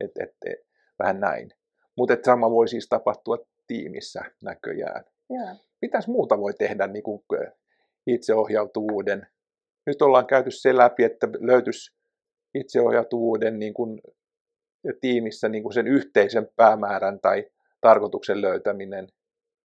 Et, 0.00 0.10
et, 0.20 0.30
et, 0.46 0.58
vähän 0.98 1.20
näin. 1.20 1.50
Mutta 1.96 2.16
sama 2.24 2.50
voi 2.50 2.68
siis 2.68 2.88
tapahtua 2.88 3.38
tiimissä 3.66 4.20
näköjään. 4.42 5.04
Joo. 5.30 5.56
Mitäs 5.82 6.08
muuta 6.08 6.38
voi 6.38 6.54
tehdä 6.54 6.86
niin 6.86 7.02
kuin 7.02 7.22
itseohjautuvuuden? 8.06 9.26
Nyt 9.86 10.02
ollaan 10.02 10.26
käyty 10.26 10.50
se 10.50 10.76
läpi, 10.76 11.04
että 11.04 11.28
löytyisi 11.40 11.96
itseohjautuvuuden 12.54 13.58
niin 13.58 13.74
kuin 13.74 14.00
tiimissä 15.00 15.48
niin 15.48 15.62
kuin 15.62 15.72
sen 15.72 15.86
yhteisen 15.86 16.48
päämäärän 16.56 17.20
tai 17.20 17.50
tarkoituksen 17.80 18.42
löytäminen 18.42 19.08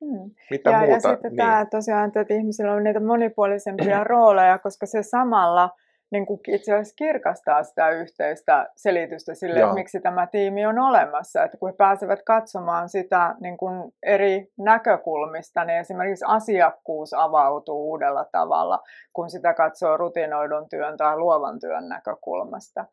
Mm. 0.01 0.31
Mitä 0.51 0.69
ja, 0.69 0.79
muuta? 0.79 0.93
Ja 0.93 0.99
sitten 0.99 1.31
niin. 1.31 1.37
tämä 1.37 1.65
tosiaan, 1.71 2.11
että 2.15 2.33
ihmisillä 2.33 2.73
on 2.73 2.83
niitä 2.83 2.99
monipuolisempia 2.99 4.03
rooleja, 4.13 4.57
koska 4.57 4.85
se 4.85 5.03
samalla 5.03 5.69
niin 6.11 6.25
kuin 6.25 6.39
itse 6.47 6.73
asiassa 6.73 6.95
kirkastaa 6.95 7.63
sitä 7.63 7.89
yhteistä 7.89 8.69
selitystä 8.75 9.33
sille, 9.33 9.59
että 9.59 9.73
miksi 9.73 9.99
tämä 9.99 10.27
tiimi 10.27 10.65
on 10.65 10.79
olemassa. 10.79 11.43
Että 11.43 11.57
kun 11.57 11.69
he 11.69 11.75
pääsevät 11.75 12.19
katsomaan 12.25 12.89
sitä 12.89 13.35
niin 13.39 13.57
kuin 13.57 13.93
eri 14.03 14.47
näkökulmista, 14.57 15.65
niin 15.65 15.79
esimerkiksi 15.79 16.25
asiakkuus 16.27 17.13
avautuu 17.13 17.89
uudella 17.89 18.25
tavalla, 18.31 18.79
kun 19.13 19.29
sitä 19.29 19.53
katsoo 19.53 19.97
rutinoidun 19.97 20.69
työn 20.69 20.97
tai 20.97 21.17
luovan 21.17 21.59
työn 21.59 21.89
näkökulmasta. 21.89 22.85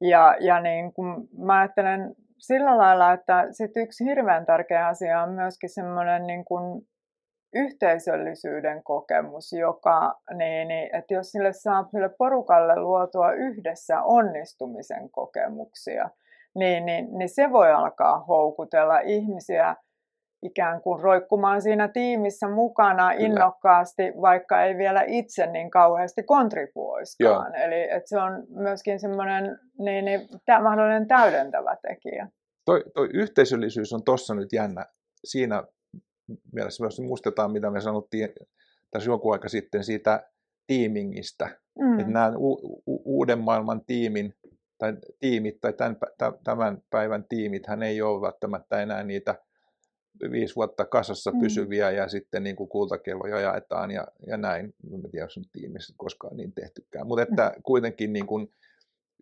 Ja, 0.00 0.36
ja 0.40 0.60
niin 0.60 0.92
kuin 0.92 1.28
mä 1.38 1.58
ajattelen 1.58 2.14
sillä 2.38 2.78
lailla, 2.78 3.12
että 3.12 3.46
sit 3.50 3.76
yksi 3.76 4.04
hirveän 4.04 4.46
tärkeä 4.46 4.86
asia 4.86 5.22
on 5.22 5.32
myöskin 5.32 5.70
semmoinen 5.70 6.26
niin 6.26 6.44
kuin 6.44 6.86
yhteisöllisyyden 7.54 8.82
kokemus, 8.84 9.52
joka, 9.52 10.20
niin, 10.34 10.68
niin, 10.68 10.96
että 10.96 11.14
jos 11.14 11.30
sille 11.30 11.52
saa 11.52 11.88
sille 11.90 12.08
porukalle 12.18 12.76
luotua 12.76 13.32
yhdessä 13.32 14.02
onnistumisen 14.02 15.10
kokemuksia, 15.10 16.10
niin, 16.54 16.86
niin, 16.86 17.18
niin 17.18 17.28
se 17.28 17.52
voi 17.52 17.72
alkaa 17.72 18.24
houkutella 18.24 18.98
ihmisiä 18.98 19.76
ikään 20.44 20.82
kuin 20.82 21.00
roikkumaan 21.00 21.62
siinä 21.62 21.88
tiimissä 21.88 22.48
mukana 22.48 23.10
Kyllä. 23.12 23.26
innokkaasti, 23.26 24.02
vaikka 24.20 24.62
ei 24.62 24.76
vielä 24.76 25.04
itse 25.06 25.46
niin 25.46 25.70
kauheasti 25.70 26.22
kontribuoiskaan. 26.22 27.52
Joo. 27.54 27.64
Eli 27.64 27.82
että 27.82 28.08
se 28.08 28.18
on 28.18 28.46
myöskin 28.48 29.00
semmoinen 29.00 29.58
niin, 29.78 30.04
niin, 30.04 30.28
tämä 30.46 30.62
mahdollinen 30.62 31.08
täydentävä 31.08 31.76
tekijä. 31.88 32.28
Toi, 32.64 32.84
toi 32.94 33.08
yhteisöllisyys 33.14 33.92
on 33.92 34.04
tuossa 34.04 34.34
nyt 34.34 34.52
jännä. 34.52 34.86
Siinä 35.24 35.64
mielessä 36.52 36.82
myös 36.82 37.00
muistetaan, 37.00 37.52
mitä 37.52 37.70
me 37.70 37.80
sanottiin 37.80 38.28
tässä 38.90 39.10
joku 39.10 39.30
aika 39.30 39.48
sitten 39.48 39.84
siitä 39.84 40.30
tiimingistä. 40.66 41.48
Mm. 41.78 42.00
Että 42.00 42.12
nämä 42.12 42.32
u- 42.36 42.82
u- 42.86 43.02
uuden 43.04 43.38
maailman 43.38 43.84
tiimin 43.84 44.34
tai 44.78 44.96
tiimit 45.20 45.60
tai 45.60 45.72
tämän, 45.72 45.96
tämän 46.44 46.78
päivän 46.90 47.24
tiimit, 47.28 47.66
hän 47.66 47.82
ei 47.82 48.02
ole 48.02 48.20
välttämättä 48.20 48.82
enää 48.82 49.02
niitä 49.02 49.34
viisi 50.30 50.56
vuotta 50.56 50.84
kasassa 50.84 51.30
mm. 51.30 51.40
pysyviä 51.40 51.90
ja 51.90 52.08
sitten 52.08 52.42
niin 52.42 52.56
kuin 52.56 52.68
kultakelloja 52.68 53.40
jaetaan 53.40 53.90
ja, 53.90 54.06
ja 54.26 54.36
näin. 54.36 54.74
En 54.92 55.02
tiedä, 55.10 55.24
jos 55.24 55.36
on 55.36 55.44
tiimissä 55.52 55.94
koskaan 55.96 56.36
niin 56.36 56.52
tehtykään. 56.52 57.06
Mutta 57.06 57.22
että 57.22 57.52
mm. 57.56 57.62
kuitenkin 57.62 58.12
niin 58.12 58.26
kuin 58.26 58.54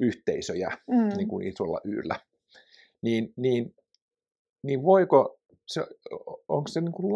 yhteisöjä 0.00 0.78
mm. 0.90 1.16
niin 1.16 1.28
kuin 1.28 1.46
isolla 1.46 1.80
yllä. 1.84 2.20
Niin, 3.02 3.32
niin, 3.36 3.74
niin 4.62 4.82
voiko, 4.82 5.40
se, 5.66 5.86
onko 6.48 6.68
se 6.68 6.80
niin 6.80 6.92
kuin 6.92 7.14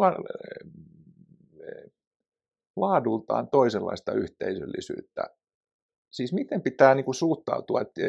laadultaan 2.75 3.47
toisenlaista 3.49 4.13
yhteisöllisyyttä? 4.13 5.29
Siis 6.09 6.33
miten 6.33 6.61
pitää 6.61 6.95
niin 6.95 7.05
kuin 7.05 7.15
suhtautua? 7.15 7.81
Että 7.81 8.01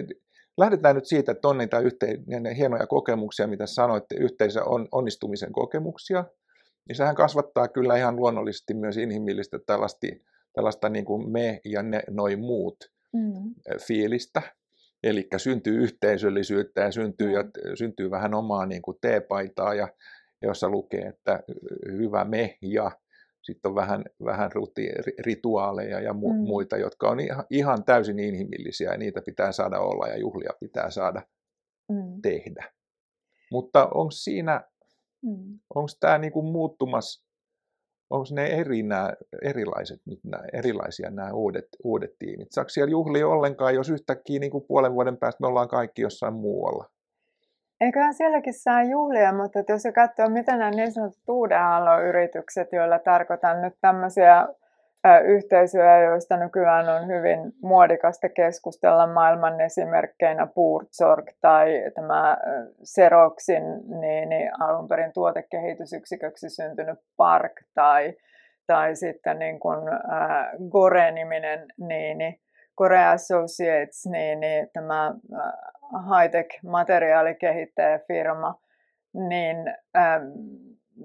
lähdetään 0.59 0.94
nyt 0.94 1.07
siitä, 1.07 1.33
että 1.33 1.49
on 1.49 1.59
niitä 1.59 1.79
yhteen, 1.79 2.25
hienoja 2.57 2.87
kokemuksia, 2.87 3.47
mitä 3.47 3.66
sanoitte, 3.66 4.14
yhteisö 4.21 4.64
on 4.64 4.88
onnistumisen 4.92 5.53
kokemuksia, 5.53 6.25
niin 6.88 6.97
sehän 6.97 7.14
kasvattaa 7.14 7.68
kyllä 7.68 7.97
ihan 7.97 8.16
luonnollisesti 8.16 8.75
myös 8.75 8.97
inhimillistä 8.97 9.59
tällaista, 9.66 10.07
tällaista 10.53 10.88
niin 10.88 11.05
kuin 11.05 11.31
me 11.31 11.61
ja 11.64 11.83
ne, 11.83 12.03
noin 12.11 12.40
muut 12.40 12.77
mm. 13.12 13.55
fiilistä. 13.87 14.42
Eli 15.03 15.29
syntyy 15.37 15.83
yhteisöllisyyttä 15.83 16.81
ja 16.81 16.92
syntyy, 16.92 17.33
ja 17.33 17.44
syntyy 17.75 18.11
vähän 18.11 18.35
omaa 18.35 18.66
niin 18.66 18.83
kuin 18.83 18.99
teepaitaa, 19.01 19.75
ja, 19.75 19.88
jossa 20.42 20.68
lukee, 20.68 21.07
että 21.07 21.40
hyvä 21.87 22.25
me 22.25 22.59
ja 22.62 22.90
sitten 23.52 23.68
on 23.68 23.74
vähän, 23.74 24.04
vähän 24.24 24.52
ruti, 24.52 24.88
rituaaleja 25.18 26.00
ja 26.00 26.12
mu, 26.12 26.32
mm. 26.32 26.38
muita, 26.38 26.76
jotka 26.76 27.11
on 27.11 27.20
ihan, 27.20 27.44
ihan 27.50 27.84
täysin 27.84 28.18
inhimillisiä 28.18 28.90
ja 28.92 28.98
niitä 28.98 29.22
pitää 29.22 29.52
saada 29.52 29.78
olla 29.80 30.08
ja 30.08 30.18
juhlia 30.18 30.50
pitää 30.61 30.90
saada 30.90 31.22
mm. 31.88 32.22
tehdä. 32.22 32.72
Mutta 33.50 33.88
onko 33.94 34.11
siinä, 34.11 34.64
mm. 35.22 35.58
onko 35.74 35.88
tämä 36.00 36.18
niinku 36.18 36.42
muuttumassa, 36.42 37.24
onko 38.11 38.26
ne 38.30 38.46
eri 38.46 38.82
nämä, 38.82 39.12
erilaiset 39.42 40.00
nyt 40.04 40.20
nämä, 40.24 40.44
erilaisia 40.52 41.11
nämä 41.11 41.32
uudet, 41.32 41.68
uudet 41.84 42.11
tiimit? 42.18 42.52
Saako 42.52 42.68
siellä 42.68 42.90
juhlia 42.90 43.28
ollenkaan, 43.28 43.74
jos 43.74 43.90
yhtäkkiä 43.90 44.38
niin 44.40 44.52
kuin 44.52 44.64
puolen 44.68 44.92
vuoden 44.92 45.16
päästä 45.16 45.40
me 45.40 45.46
ollaan 45.46 45.68
kaikki 45.68 46.02
jossain 46.02 46.34
muualla? 46.34 46.90
Eiköhän 47.80 48.14
sielläkin 48.14 48.54
saa 48.54 48.82
juhlia, 48.82 49.32
mutta 49.32 49.58
jos 49.68 49.82
se 49.82 49.92
katsoo, 49.92 50.28
mitä 50.28 50.56
nämä 50.56 50.70
niin 50.70 50.92
sanotut 50.92 51.28
uuden 51.28 51.58
yritykset, 52.08 52.72
joilla 52.72 52.98
tarkoitan 52.98 53.62
nyt 53.62 53.74
tämmöisiä 53.80 54.48
yhteisöjä, 55.24 55.98
joista 55.98 56.36
nykyään 56.36 56.88
on 56.88 57.06
hyvin 57.06 57.52
muodikasta 57.62 58.28
keskustella 58.28 59.06
maailman 59.06 59.60
esimerkkeinä 59.60 60.46
Puurtsorg 60.54 61.26
tai 61.40 61.82
tämä 61.94 62.38
Xeroxin 62.94 63.62
niin, 64.00 64.28
niin 64.28 64.62
alun 64.62 64.88
perin 64.88 65.12
tuotekehitysyksiköksi 65.12 66.50
syntynyt 66.50 66.98
Park 67.16 67.52
tai, 67.74 68.14
tai 68.66 68.96
sitten 68.96 69.38
niin 69.38 69.60
kuin, 69.60 69.78
Gore-niminen 70.70 71.66
niin, 71.76 72.18
niin 72.18 72.40
Gore 72.76 73.06
Associates, 73.06 74.06
niin, 74.10 74.40
niin 74.40 74.68
tämä 74.72 75.14
materiaalikehittäjäfirma, 76.62 78.61
niin 79.12 79.57
ähm, 79.96 80.22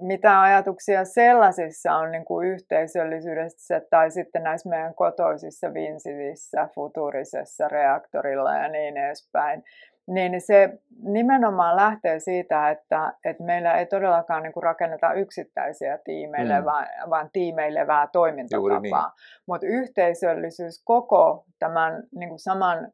mitä 0.00 0.40
ajatuksia 0.40 1.04
sellaisissa 1.04 1.94
on 1.94 2.12
niin 2.12 2.24
kuin 2.24 2.48
yhteisöllisyydestä 2.48 3.80
tai 3.90 4.10
sitten 4.10 4.42
näissä 4.42 4.68
meidän 4.68 4.94
kotoisissa 4.94 5.74
Vinsitissä, 5.74 6.68
Futurisessa, 6.74 7.68
Reaktorilla 7.68 8.54
ja 8.54 8.68
niin 8.68 8.96
edespäin, 8.96 9.64
niin 10.06 10.40
se 10.40 10.78
nimenomaan 11.02 11.76
lähtee 11.76 12.20
siitä, 12.20 12.70
että, 12.70 13.12
että 13.24 13.42
meillä 13.42 13.78
ei 13.78 13.86
todellakaan 13.86 14.42
niin 14.42 14.52
kuin 14.52 14.62
rakenneta 14.62 15.12
yksittäisiä 15.12 15.98
tiimeille, 16.04 16.60
mm. 16.60 16.64
vaan, 16.64 16.86
vaan 17.10 17.30
tiimeilevää 17.32 18.08
toimintatapaa. 18.12 18.80
Niin. 18.80 19.42
Mutta 19.46 19.66
yhteisöllisyys 19.66 20.82
koko 20.84 21.44
tämän 21.58 22.02
niin 22.14 22.28
kuin 22.28 22.38
saman 22.38 22.92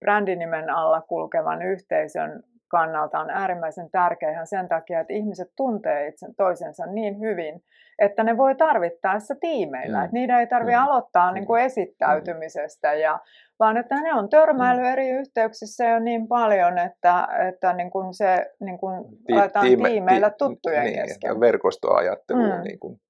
brändinimen 0.00 0.70
alla 0.70 1.00
kulkevan 1.00 1.62
yhteisön 1.62 2.42
kannalta 2.68 3.18
on 3.18 3.30
äärimmäisen 3.30 3.90
tärkeä 3.90 4.30
ihan 4.30 4.46
sen 4.46 4.68
takia, 4.68 5.00
että 5.00 5.12
ihmiset 5.12 5.52
tuntee 5.56 6.06
itse 6.06 6.26
toisensa 6.36 6.86
niin 6.86 7.20
hyvin, 7.20 7.62
että 7.98 8.24
ne 8.24 8.36
voi 8.36 8.54
tarvittaessa 8.54 9.34
tiimeillä. 9.40 9.98
Mm. 9.98 10.04
Että 10.04 10.14
niitä 10.14 10.40
ei 10.40 10.46
tarvitse 10.46 10.76
mm. 10.76 10.84
aloittaa 10.84 11.32
niin 11.32 11.46
kuin 11.46 11.62
esittäytymisestä, 11.62 12.94
ja, 12.94 13.18
vaan 13.58 13.76
että 13.76 14.00
ne 14.00 14.14
on 14.14 14.28
törmäily 14.28 14.80
mm. 14.80 14.86
eri 14.86 15.10
yhteyksissä 15.10 15.84
jo 15.84 15.98
niin 15.98 16.28
paljon, 16.28 16.78
että, 16.78 17.28
että 17.48 17.72
niin 17.72 17.90
kuin 17.90 18.14
se 18.14 18.54
niin 18.60 18.78
kuin 18.78 19.04
Ti- 19.26 19.32
aletaan 19.32 19.66
tiime, 19.66 19.88
tiimeillä 19.88 20.30
tuttujen 20.30 20.84
niin, 20.84 21.02
kesken. 21.02 21.40
Verkostoajattelu. 21.40 22.42
Mm. 22.42 22.62
Niin 22.62 22.78
kuin. 22.78 23.00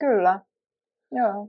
Kyllä, 0.00 0.40
joo. 1.12 1.48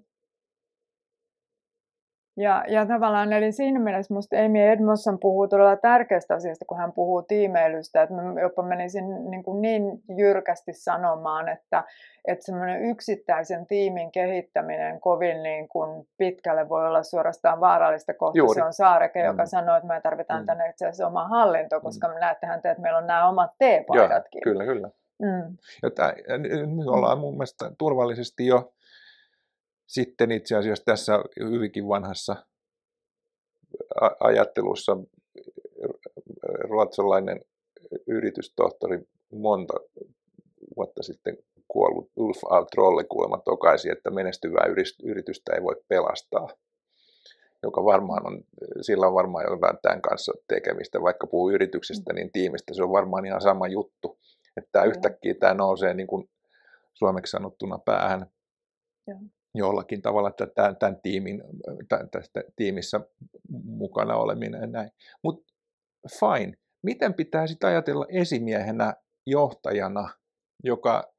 Ja, 2.37 2.63
ja 2.67 2.85
tavallaan, 2.85 3.33
eli 3.33 3.51
siinä 3.51 3.79
mielessä 3.79 4.13
minusta 4.13 4.35
Amy 4.37 4.59
Edmondson 4.59 5.19
puhuu 5.19 5.47
todella 5.47 5.75
tärkeästä 5.75 6.35
asiasta, 6.35 6.65
kun 6.65 6.77
hän 6.77 6.93
puhuu 6.93 7.21
tiimeilystä, 7.21 8.01
että 8.01 8.15
mä 8.15 8.41
jopa 8.41 8.63
menisin 8.63 9.31
niin, 9.31 9.43
kuin 9.43 9.61
niin 9.61 9.83
jyrkästi 10.17 10.73
sanomaan, 10.73 11.49
että, 11.49 11.83
että 12.27 12.45
semmoinen 12.45 12.81
yksittäisen 12.81 13.67
tiimin 13.67 14.11
kehittäminen 14.11 15.01
kovin 15.01 15.43
niin 15.43 15.67
kuin 15.67 16.07
pitkälle 16.17 16.69
voi 16.69 16.87
olla 16.87 17.03
suorastaan 17.03 17.59
vaarallista, 17.59 18.13
kohta 18.13 18.37
Juuri. 18.37 18.59
se 18.59 18.65
on 18.65 18.73
Saareke, 18.73 19.19
mm. 19.19 19.25
joka 19.25 19.45
sanoo, 19.45 19.75
että 19.75 19.87
me 19.87 20.01
tarvitaan 20.01 20.41
mm. 20.41 20.45
tänne 20.45 20.69
itse 20.69 20.85
asiassa 20.85 21.07
oma 21.07 21.27
hallinto, 21.27 21.81
koska 21.81 22.07
mm. 22.07 22.19
näettehän 22.19 22.61
te, 22.61 22.71
että 22.71 22.81
meillä 22.81 22.97
on 22.97 23.07
nämä 23.07 23.29
omat 23.29 23.51
teepaidatkin. 23.59 24.41
Joo, 24.45 24.53
kyllä, 24.53 24.65
kyllä. 24.65 24.89
Mm. 25.21 25.57
Ja 25.83 25.91
tämä, 25.91 26.13
nyt 26.75 26.87
ollaan 26.87 27.19
mun 27.19 27.33
mielestä 27.33 27.71
turvallisesti 27.77 28.47
jo 28.47 28.71
sitten 29.87 30.31
itse 30.31 30.55
asiassa 30.55 30.85
tässä 30.85 31.19
hyvinkin 31.39 31.87
vanhassa 31.87 32.35
ajattelussa 34.19 34.97
ruotsalainen 36.59 37.41
yritystohtori 38.07 38.99
monta 39.31 39.73
vuotta 40.77 41.03
sitten 41.03 41.37
kuollut. 41.67 42.11
Ulf 42.15 42.37
af 42.49 42.67
Trolle 42.67 43.03
kuulemma 43.03 43.37
tokaisi, 43.37 43.89
että 43.89 44.11
menestyvää 44.11 44.65
yritystä 45.03 45.53
ei 45.55 45.63
voi 45.63 45.75
pelastaa, 45.87 46.47
joka 47.63 47.83
varmaan 47.83 48.27
on, 48.27 48.43
sillä 48.81 49.07
on 49.07 49.13
varmaan 49.13 49.45
jotain 49.51 49.77
tämän 49.81 50.01
kanssa 50.01 50.33
tekemistä, 50.47 51.01
vaikka 51.01 51.27
puhuu 51.27 51.51
yrityksestä, 51.51 52.13
niin 52.13 52.31
tiimistä 52.31 52.73
se 52.73 52.83
on 52.83 52.91
varmaan 52.91 53.25
ihan 53.25 53.41
sama 53.41 53.67
juttu, 53.67 54.19
että 54.57 54.69
tämä 54.71 54.85
yhtäkkiä 54.85 55.33
tämä 55.39 55.53
nousee 55.53 55.93
niin 55.93 56.07
kuin 56.07 56.29
suomeksi 56.93 57.31
sanottuna 57.31 57.77
päähän. 57.77 58.25
Joo 59.07 59.17
jollakin 59.57 60.01
tavalla 60.01 60.31
tämän, 60.31 60.77
tämän 60.77 60.99
tiimin, 61.03 61.43
tästä 62.11 62.43
tiimissä 62.55 62.99
mukana 63.63 64.15
oleminen 64.15 64.61
ja 64.61 64.67
näin. 64.67 64.89
Mutta 65.23 65.53
fine, 66.19 66.53
miten 66.83 67.13
pitää 67.13 67.47
sitten 67.47 67.69
ajatella 67.69 68.05
esimiehenä, 68.09 68.93
johtajana, 69.25 70.09
joka 70.63 71.13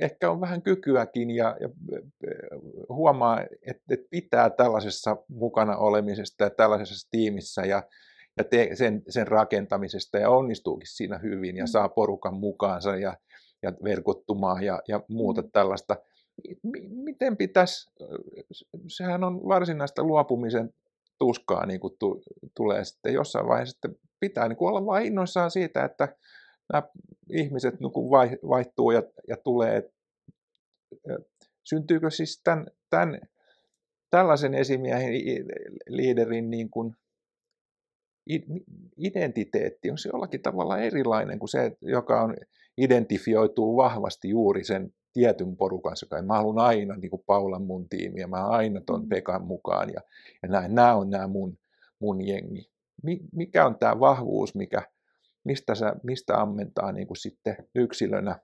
ehkä 0.00 0.30
on 0.30 0.40
vähän 0.40 0.62
kykyäkin 0.62 1.30
ja, 1.30 1.56
ja 1.60 1.68
huomaa, 2.88 3.40
että, 3.40 3.84
että 3.90 4.06
pitää 4.10 4.50
tällaisessa 4.50 5.16
mukana 5.28 5.76
olemisesta 5.76 6.44
ja 6.44 6.50
tällaisessa 6.50 7.08
tiimissä 7.10 7.62
ja, 7.62 7.82
ja 8.38 8.44
te, 8.44 8.70
sen, 8.74 9.02
sen 9.08 9.28
rakentamisesta 9.28 10.18
ja 10.18 10.30
onnistuukin 10.30 10.86
siinä 10.86 11.18
hyvin 11.18 11.56
ja 11.56 11.64
mm. 11.64 11.68
saa 11.68 11.88
porukan 11.88 12.34
mukaansa 12.34 12.96
ja, 12.96 13.16
ja 13.62 13.72
verkottumaan 13.84 14.62
ja, 14.64 14.82
ja 14.88 15.00
muuta 15.08 15.42
mm. 15.42 15.50
tällaista– 15.52 15.96
miten 16.88 17.36
pitäisi, 17.36 17.90
sehän 18.88 19.24
on 19.24 19.48
varsinaista 19.48 20.04
luopumisen 20.04 20.74
tuskaa 21.18 21.66
niin 21.66 21.80
kuin 21.80 21.94
tu, 21.98 22.22
tulee 22.56 22.84
sitten 22.84 23.14
jossain 23.14 23.46
vaiheessa, 23.46 23.72
sitten 23.72 23.96
pitää 24.20 24.48
niin 24.48 24.56
kuin 24.56 24.68
olla 24.68 24.86
vain 24.86 25.06
innoissaan 25.06 25.50
siitä, 25.50 25.84
että 25.84 26.16
nämä 26.72 26.88
ihmiset 27.30 27.80
niin 27.80 27.92
kuin 27.92 28.10
vaihtuu 28.48 28.90
ja, 28.90 29.02
ja 29.28 29.36
tulee. 29.36 29.90
Syntyykö 31.64 32.10
siis 32.10 32.40
tämän, 32.44 32.66
tämän, 32.90 33.20
tällaisen 34.10 34.54
esimiehen 34.54 35.12
liiderin 35.88 36.50
niin 36.50 36.70
kuin 36.70 36.96
identiteetti, 38.96 39.90
on 39.90 39.98
se 39.98 40.08
jollakin 40.12 40.42
tavalla 40.42 40.78
erilainen 40.78 41.38
kuin 41.38 41.48
se, 41.48 41.76
joka 41.80 42.22
on 42.22 42.36
identifioituu 42.76 43.76
vahvasti 43.76 44.28
juuri 44.28 44.64
sen 44.64 44.94
tietyn 45.18 45.56
porukan 45.56 45.90
kanssa. 45.90 46.22
Mä 46.22 46.34
haluan 46.34 46.58
aina 46.58 46.96
niin 46.96 47.10
kuin 47.10 47.22
Paulan 47.26 47.62
mun 47.62 47.88
tiimiä, 47.88 48.26
mä 48.26 48.46
aina 48.46 48.80
ton 48.80 49.02
mm. 49.02 49.08
Pekan 49.08 49.44
mukaan 49.44 49.88
ja, 49.92 50.00
ja 50.42 50.48
näin, 50.48 50.74
nämä 50.74 50.94
on 50.94 51.10
nämä 51.10 51.26
mun, 51.26 51.58
mun 51.98 52.26
jengi. 52.26 52.70
Mikä 53.32 53.66
on 53.66 53.78
tämä 53.78 54.00
vahvuus, 54.00 54.54
mikä, 54.54 54.82
mistä, 55.44 55.74
sä, 55.74 55.96
mistä 56.02 56.40
ammentaa 56.40 56.92
niin 56.92 57.06
kuin 57.06 57.16
sitten 57.16 57.56
yksilönä, 57.74 58.40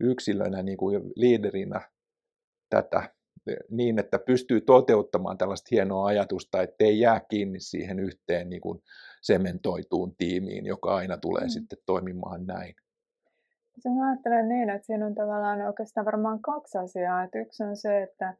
yksilönä 0.00 0.62
niin 0.62 0.78
kuin 0.78 1.02
liiderinä 1.16 1.80
tätä 2.70 3.10
niin, 3.70 3.98
että 3.98 4.18
pystyy 4.18 4.60
toteuttamaan 4.60 5.38
tällaista 5.38 5.68
hienoa 5.70 6.06
ajatusta, 6.06 6.62
ettei 6.62 7.00
jää 7.00 7.20
kiinni 7.20 7.60
siihen 7.60 8.00
yhteen 8.00 8.50
niin 8.50 8.60
kuin 8.60 8.82
sementoituun 9.22 10.16
tiimiin, 10.16 10.66
joka 10.66 10.94
aina 10.94 11.16
tulee 11.16 11.44
mm. 11.44 11.48
sitten 11.48 11.78
toimimaan 11.86 12.46
näin. 12.46 12.74
Se 13.78 13.88
mä 13.88 14.08
ajattelen 14.10 14.48
niin, 14.48 14.70
että 14.70 14.86
siinä 14.86 15.06
on 15.06 15.14
tavallaan 15.14 15.60
oikeastaan 15.60 16.04
varmaan 16.04 16.42
kaksi 16.42 16.78
asiaa. 16.78 17.22
Että 17.22 17.38
yksi 17.38 17.62
on 17.62 17.76
se, 17.76 18.02
että 18.02 18.34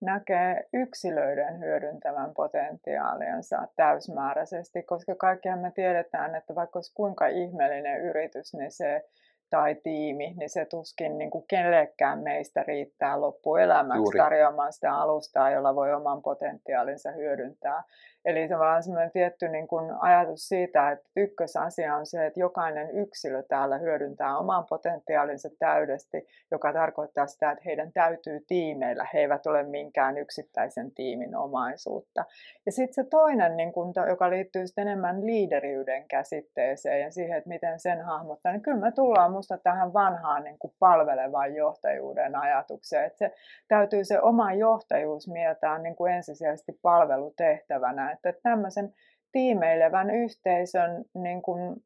näkee 0.00 0.68
yksilöiden 0.72 1.60
hyödyntävän 1.60 2.34
potentiaaliansa 2.34 3.68
täysmääräisesti, 3.76 4.82
koska 4.82 5.14
kaikkihan 5.14 5.58
me 5.58 5.72
tiedetään, 5.74 6.34
että 6.34 6.54
vaikka 6.54 6.76
olisi 6.78 6.94
kuinka 6.94 7.26
ihmeellinen 7.26 8.00
yritys, 8.00 8.54
niin 8.54 8.72
se 8.72 9.04
tai 9.50 9.74
tiimi, 9.74 10.34
niin 10.38 10.50
se 10.50 10.64
tuskin 10.64 11.18
niin 11.18 11.30
kuin 11.30 11.44
kenellekään 11.48 12.18
meistä 12.18 12.62
riittää 12.62 13.20
loppuelämäksi 13.20 13.98
Juuri. 13.98 14.18
tarjoamaan 14.18 14.72
sitä 14.72 14.94
alustaa, 14.94 15.50
jolla 15.50 15.74
voi 15.74 15.94
oman 15.94 16.22
potentiaalinsa 16.22 17.10
hyödyntää. 17.10 17.82
Eli 18.24 18.48
tavallaan 18.48 18.82
semmoinen 18.82 19.10
tietty 19.10 19.48
niin 19.48 19.68
kuin 19.68 19.90
ajatus 20.00 20.48
siitä, 20.48 20.90
että 20.90 21.08
ykkösasia 21.16 21.96
on 21.96 22.06
se, 22.06 22.26
että 22.26 22.40
jokainen 22.40 22.90
yksilö 22.90 23.42
täällä 23.42 23.78
hyödyntää 23.78 24.38
oman 24.38 24.64
potentiaalinsa 24.68 25.48
täydesti, 25.58 26.26
joka 26.50 26.72
tarkoittaa 26.72 27.26
sitä, 27.26 27.50
että 27.50 27.62
heidän 27.64 27.92
täytyy 27.92 28.40
tiimeillä. 28.46 29.06
He 29.14 29.18
eivät 29.18 29.46
ole 29.46 29.62
minkään 29.62 30.18
yksittäisen 30.18 30.90
tiimin 30.94 31.36
omaisuutta. 31.36 32.24
Ja 32.66 32.72
sitten 32.72 33.04
se 33.04 33.10
toinen, 33.10 33.56
niin 33.56 33.72
kuin, 33.72 33.92
joka 34.08 34.30
liittyy 34.30 34.66
sitten 34.66 34.88
enemmän 34.88 35.26
liideriyden 35.26 36.08
käsitteeseen 36.08 37.00
ja 37.00 37.10
siihen, 37.10 37.38
että 37.38 37.48
miten 37.48 37.80
sen 37.80 38.00
hahmottaa, 38.00 38.52
niin 38.52 38.62
kyllä 38.62 38.80
me 38.80 38.92
tullaan 38.92 39.32
musta 39.32 39.58
tähän 39.58 39.92
vanhaan 39.92 40.44
niin 40.44 40.58
kuin 40.58 40.74
palvelevaan 40.78 41.54
johtajuuden 41.54 42.36
ajatukseen. 42.36 43.04
Että 43.04 43.18
se 43.18 43.34
täytyy 43.68 44.04
se 44.04 44.20
oma 44.20 44.52
johtajuus 44.52 45.28
mieltää 45.28 45.78
niin 45.78 45.96
kuin 45.96 46.12
ensisijaisesti 46.12 46.78
palvelutehtävänä 46.82 48.09
että 48.10 48.32
tämmöisen 48.42 48.94
tiimeilevän 49.32 50.10
yhteisön 50.10 51.04
niin 51.14 51.42
kuin, 51.42 51.76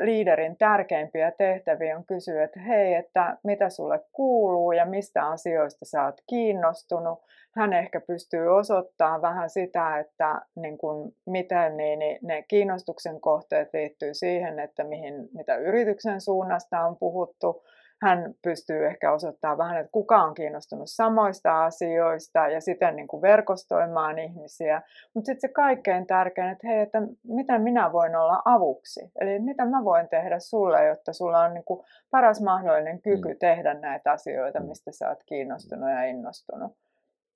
liiderin 0.00 0.56
tärkeimpiä 0.56 1.30
tehtäviä 1.30 1.96
on 1.96 2.06
kysyä, 2.06 2.44
että 2.44 2.60
hei, 2.60 2.94
että 2.94 3.36
mitä 3.44 3.68
sulle 3.70 4.00
kuuluu 4.12 4.72
ja 4.72 4.86
mistä 4.86 5.26
asioista 5.26 5.84
sä 5.84 6.04
oot 6.04 6.20
kiinnostunut. 6.28 7.18
Hän 7.56 7.72
ehkä 7.72 8.00
pystyy 8.00 8.48
osoittamaan 8.48 9.22
vähän 9.22 9.50
sitä, 9.50 9.98
että 9.98 10.40
niin 10.56 10.78
kuin, 10.78 11.12
miten 11.26 11.76
niin, 11.76 11.98
niin 11.98 12.18
ne 12.22 12.44
kiinnostuksen 12.48 13.20
kohteet 13.20 13.68
liittyy 13.72 14.14
siihen, 14.14 14.58
että 14.58 14.84
mihin, 14.84 15.28
mitä 15.34 15.56
yrityksen 15.56 16.20
suunnasta 16.20 16.80
on 16.80 16.96
puhuttu, 16.96 17.64
hän 18.02 18.34
pystyy 18.42 18.86
ehkä 18.86 19.12
osoittamaan 19.12 19.58
vähän, 19.58 19.76
että 19.76 19.92
kuka 19.92 20.22
on 20.22 20.34
kiinnostunut 20.34 20.90
samoista 20.90 21.64
asioista 21.64 22.48
ja 22.48 22.60
siten 22.60 22.96
niin 22.96 23.08
kuin 23.08 23.22
verkostoimaan 23.22 24.18
ihmisiä. 24.18 24.82
Mutta 25.14 25.26
sitten 25.26 25.48
se 25.50 25.54
kaikkein 25.54 26.06
tärkein, 26.06 26.48
että 26.48 26.66
hei, 26.66 26.80
että 26.80 27.02
mitä 27.24 27.58
minä 27.58 27.92
voin 27.92 28.16
olla 28.16 28.42
avuksi. 28.44 29.12
Eli 29.20 29.38
mitä 29.38 29.64
mä 29.64 29.84
voin 29.84 30.08
tehdä 30.08 30.38
sulle, 30.38 30.86
jotta 30.86 31.12
sulla 31.12 31.38
on 31.38 31.54
niin 31.54 31.64
kuin 31.64 31.84
paras 32.10 32.40
mahdollinen 32.40 33.02
kyky 33.02 33.28
mm. 33.28 33.38
tehdä 33.38 33.74
näitä 33.74 34.12
asioita, 34.12 34.60
mistä 34.60 34.92
sä 34.92 35.08
oot 35.08 35.22
kiinnostunut 35.26 35.90
ja 35.90 36.04
innostunut. 36.04 36.72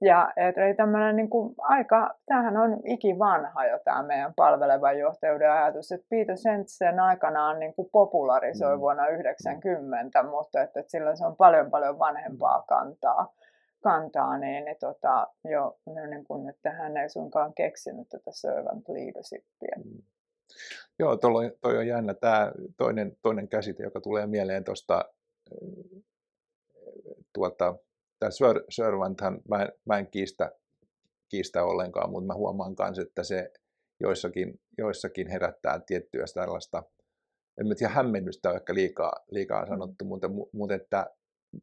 Ja 0.00 0.32
eli 0.36 0.74
tämmöinen 0.74 1.16
niin 1.16 1.30
kuin 1.30 1.54
aika, 1.58 2.14
tämähän 2.26 2.56
on 2.56 2.80
ikivanha 2.84 3.66
jo 3.66 3.78
tämä 3.84 4.02
meidän 4.02 4.34
palvelevan 4.36 4.98
johtajuuden 4.98 5.52
ajatus, 5.52 5.92
että 5.92 6.06
Peter 6.10 6.36
Sentsen 6.36 7.00
aikanaan 7.00 7.58
niin 7.58 7.74
kuin 7.74 7.88
popularisoi 7.92 8.76
mm. 8.76 8.80
vuonna 8.80 9.08
90, 9.08 10.22
mutta 10.22 10.62
että, 10.62 10.80
että 10.80 10.90
sillä 10.90 11.16
se 11.16 11.26
on 11.26 11.36
paljon 11.36 11.70
paljon 11.70 11.98
vanhempaa 11.98 12.62
kantaa, 12.62 13.34
kantaa 13.82 14.38
niin, 14.38 14.64
niin 14.64 14.76
tota, 14.80 15.26
jo 15.44 15.78
niin 16.10 16.24
kuin, 16.24 16.48
että 16.48 16.70
hän 16.70 16.96
ei 16.96 17.08
suinkaan 17.08 17.54
keksinyt 17.54 18.08
tätä 18.08 18.30
servant 18.30 18.88
leadershipia. 18.88 19.76
Mm. 19.84 20.02
Joo, 20.98 21.16
toi, 21.16 21.56
toi 21.60 21.78
on 21.78 21.86
jännä. 21.86 22.14
Tämä 22.14 22.52
toinen, 22.76 23.16
toinen 23.22 23.48
käsite, 23.48 23.82
joka 23.82 24.00
tulee 24.00 24.26
mieleen 24.26 24.64
tuosta 24.64 25.04
tuota, 27.32 27.74
tämä 28.30 28.60
servanthan, 28.68 29.40
mä, 29.48 29.68
mä 29.84 29.98
en 29.98 30.06
kiistä, 30.06 30.52
kiistä 31.28 31.64
ollenkaan, 31.64 32.10
mutta 32.10 32.26
mä 32.26 32.34
huomaan 32.34 32.74
myös, 32.78 32.98
että 32.98 33.22
se 33.22 33.52
joissakin, 34.00 34.60
joissakin 34.78 35.28
herättää 35.28 35.80
tiettyä 35.86 36.24
tällaista, 36.34 36.82
en 37.60 37.68
mä 37.68 37.74
tiedä, 37.74 37.92
hämmennystä 37.92 38.50
on 38.50 38.56
ehkä 38.56 38.74
liikaa, 38.74 39.12
liikaa 39.30 39.62
mm. 39.62 39.68
sanottu, 39.68 40.04
mutta, 40.04 40.28
mutta 40.52 40.74
että 40.74 41.10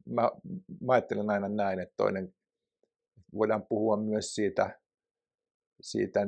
mä, 0.06 0.30
mä 0.80 0.92
ajattelen 0.92 1.30
aina 1.30 1.48
näin, 1.48 1.80
että 1.80 1.94
toinen, 1.96 2.34
voidaan 3.34 3.66
puhua 3.66 3.96
myös 3.96 4.34
siitä, 4.34 4.80
siitä 5.80 6.20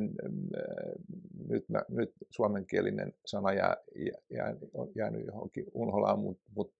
nyt, 1.49 1.69
mä, 1.69 1.83
nyt 1.89 2.13
suomenkielinen 2.31 3.15
sana 3.27 3.53
jää, 3.53 3.77
jää, 4.31 4.55
on 4.75 4.89
jäänyt 4.95 5.27
johonkin 5.27 5.65
unholaan, 5.75 6.19
mutta 6.19 6.43
mut 6.57 6.75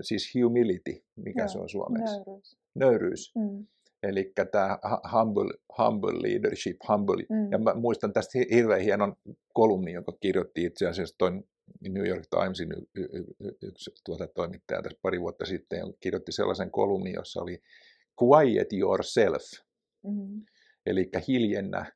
siis 0.00 0.34
humility, 0.34 1.04
mikä 1.16 1.42
Joo, 1.42 1.48
se 1.48 1.58
on 1.58 1.68
suomeksi? 1.68 2.14
Nöyryys. 2.14 2.56
Nöyryys. 2.74 3.32
Mm. 3.34 3.66
Eli 4.02 4.32
tämä 4.52 4.78
humble, 5.12 5.54
humble 5.78 6.12
leadership, 6.22 6.76
humble. 6.88 7.26
Mm. 7.28 7.52
Ja 7.52 7.58
mä 7.58 7.74
muistan 7.74 8.12
tästä 8.12 8.38
hirveän 8.50 8.80
hienon 8.80 9.16
kolumnin, 9.54 9.94
joka 9.94 10.12
kirjoitti 10.20 10.64
itse 10.64 10.86
asiassa 10.86 11.14
toi 11.18 11.30
New 11.88 12.06
York 12.06 12.22
Timesin 12.30 12.72
y- 12.72 13.08
y- 13.12 13.24
y- 13.40 13.56
yksi 13.62 13.90
tuota 14.04 14.26
toimittaja 14.26 14.82
tässä 14.82 14.98
pari 15.02 15.20
vuotta 15.20 15.44
sitten, 15.44 15.78
joka 15.78 15.92
kirjoitti 16.00 16.32
sellaisen 16.32 16.70
kolumnin, 16.70 17.14
jossa 17.14 17.42
oli 17.42 17.62
Quiet 18.22 18.72
yourself. 18.72 19.42
Mm. 20.04 20.42
Eli 20.86 21.10
hiljennä 21.28 21.92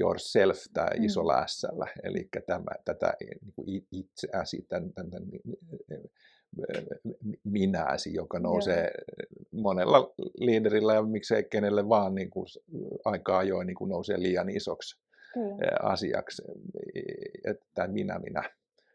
yourself, 0.00 0.58
tämä 0.72 0.88
mm. 0.98 1.04
isolla 1.04 1.38
ässällä, 1.38 1.86
eli 2.02 2.28
tämä, 2.46 2.64
tätä 2.84 3.14
niin 3.66 3.86
itseäsi, 3.92 4.66
tämän, 4.68 4.92
tämän, 4.92 5.10
tämän 5.10 5.28
minäsi, 7.44 8.14
joka 8.14 8.38
nousee 8.38 8.82
Joo. 8.82 9.62
monella 9.62 10.14
liiderillä 10.38 10.94
ja 10.94 11.02
miksei 11.02 11.44
kenelle 11.44 11.88
vaan 11.88 12.14
niin 12.14 12.30
kuin 12.30 12.46
aika 13.04 13.38
ajoin 13.38 13.66
niin 13.66 13.74
kuin 13.74 13.88
nousee 13.88 14.20
liian 14.20 14.48
isoksi 14.48 15.00
Kyllä. 15.34 15.76
asiaksi, 15.82 16.42
että 17.44 17.88
minä 17.88 18.18
minä 18.18 18.42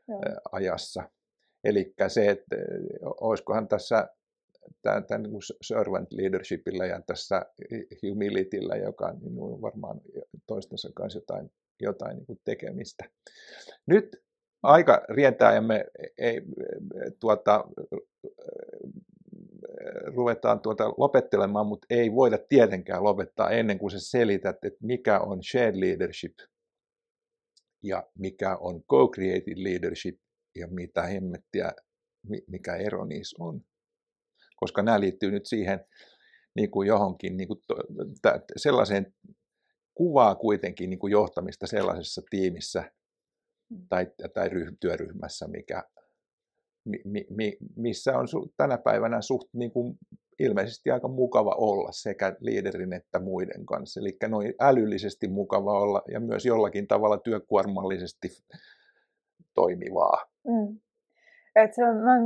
Joo. 0.07 0.21
ajassa. 0.51 1.09
Eli 1.63 1.93
se, 2.07 2.29
että 2.29 2.55
olisikohan 3.21 3.67
tässä 3.67 4.07
tämän, 4.81 5.05
tämän 5.05 5.23
niin 5.23 5.39
servant 5.61 6.13
leadershipillä 6.13 6.85
ja 6.85 7.01
tässä 7.01 7.45
humilityllä, 8.01 8.75
joka 8.75 9.13
niin 9.13 9.39
on 9.39 9.61
varmaan 9.61 10.01
toistensa 10.47 10.89
kanssa 10.95 11.19
jotain, 11.19 11.51
jotain 11.81 12.17
niin 12.17 12.39
tekemistä. 12.43 13.05
Nyt 13.87 14.25
aika 14.63 15.05
rientää 15.09 15.55
ja 15.55 15.61
me 15.61 15.85
ei, 16.17 16.41
tuota, 17.19 17.63
ruvetaan 20.15 20.59
tuota 20.59 20.93
lopettelemaan, 20.97 21.67
mutta 21.67 21.87
ei 21.89 22.11
voida 22.11 22.37
tietenkään 22.49 23.03
lopettaa 23.03 23.49
ennen 23.49 23.79
kuin 23.79 23.91
se 23.91 23.99
selität, 23.99 24.65
että 24.65 24.79
mikä 24.81 25.19
on 25.19 25.43
shared 25.43 25.75
leadership 25.79 26.33
ja 27.83 28.03
mikä 28.17 28.57
on 28.57 28.83
co-created 28.83 29.63
leadership 29.63 30.19
ja 30.55 30.67
mitä 30.67 31.03
hemmettiä, 31.03 31.71
mikä 32.47 32.75
ero 32.75 33.05
niissä 33.05 33.43
on 33.43 33.61
koska 34.65 34.81
nämä 34.81 34.99
liittyy 34.99 35.31
nyt 35.31 35.45
siihen 35.45 35.85
niin 36.55 36.71
kuin 36.71 36.87
johonkin 36.87 37.37
niin 37.37 37.47
kuin 37.47 37.59
to, 37.67 37.75
sellaiseen 38.57 39.13
kuvaa 39.93 40.35
kuitenkin 40.35 40.89
niin 40.89 40.99
kuin 40.99 41.11
johtamista 41.11 41.67
sellaisessa 41.67 42.21
tiimissä 42.29 42.91
mm. 43.69 43.87
tai, 43.89 44.07
tai 44.33 44.49
ryh, 44.49 44.67
työryhmässä, 44.79 45.47
mikä, 45.47 45.83
mi, 47.05 47.25
mi, 47.29 47.57
missä 47.75 48.17
on 48.17 48.27
su, 48.27 48.53
tänä 48.57 48.77
päivänä 48.77 49.21
suht 49.21 49.49
niin 49.53 49.71
kuin 49.71 49.97
ilmeisesti 50.39 50.91
aika 50.91 51.07
mukava 51.07 51.55
olla 51.57 51.89
sekä 51.91 52.35
liiderin 52.39 52.93
että 52.93 53.19
muiden 53.19 53.65
kanssa. 53.65 53.99
Eli 53.99 54.17
noin 54.27 54.53
älyllisesti 54.59 55.27
mukava 55.27 55.79
olla 55.79 56.01
ja 56.11 56.19
myös 56.19 56.45
jollakin 56.45 56.87
tavalla 56.87 57.17
työkuormallisesti 57.17 58.27
toimivaa. 59.53 60.25
Mm. 60.47 60.79
Et 61.55 61.73
se 61.73 61.85
on, 61.85 61.95
mä 61.95 62.17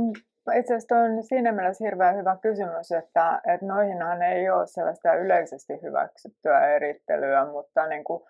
itse 0.58 0.74
asiassa 0.74 0.96
on 0.96 1.22
siinä 1.22 1.52
mielessä 1.52 1.84
hirveän 1.84 2.16
hyvä 2.16 2.36
kysymys, 2.42 2.92
että, 2.92 3.40
että 3.54 3.66
noihinhan 3.66 4.22
ei 4.22 4.50
ole 4.50 4.66
sellaista 4.66 5.14
yleisesti 5.14 5.82
hyväksyttyä 5.82 6.74
erittelyä, 6.74 7.44
mutta 7.44 7.86
niin 7.86 8.04
kuin, 8.04 8.22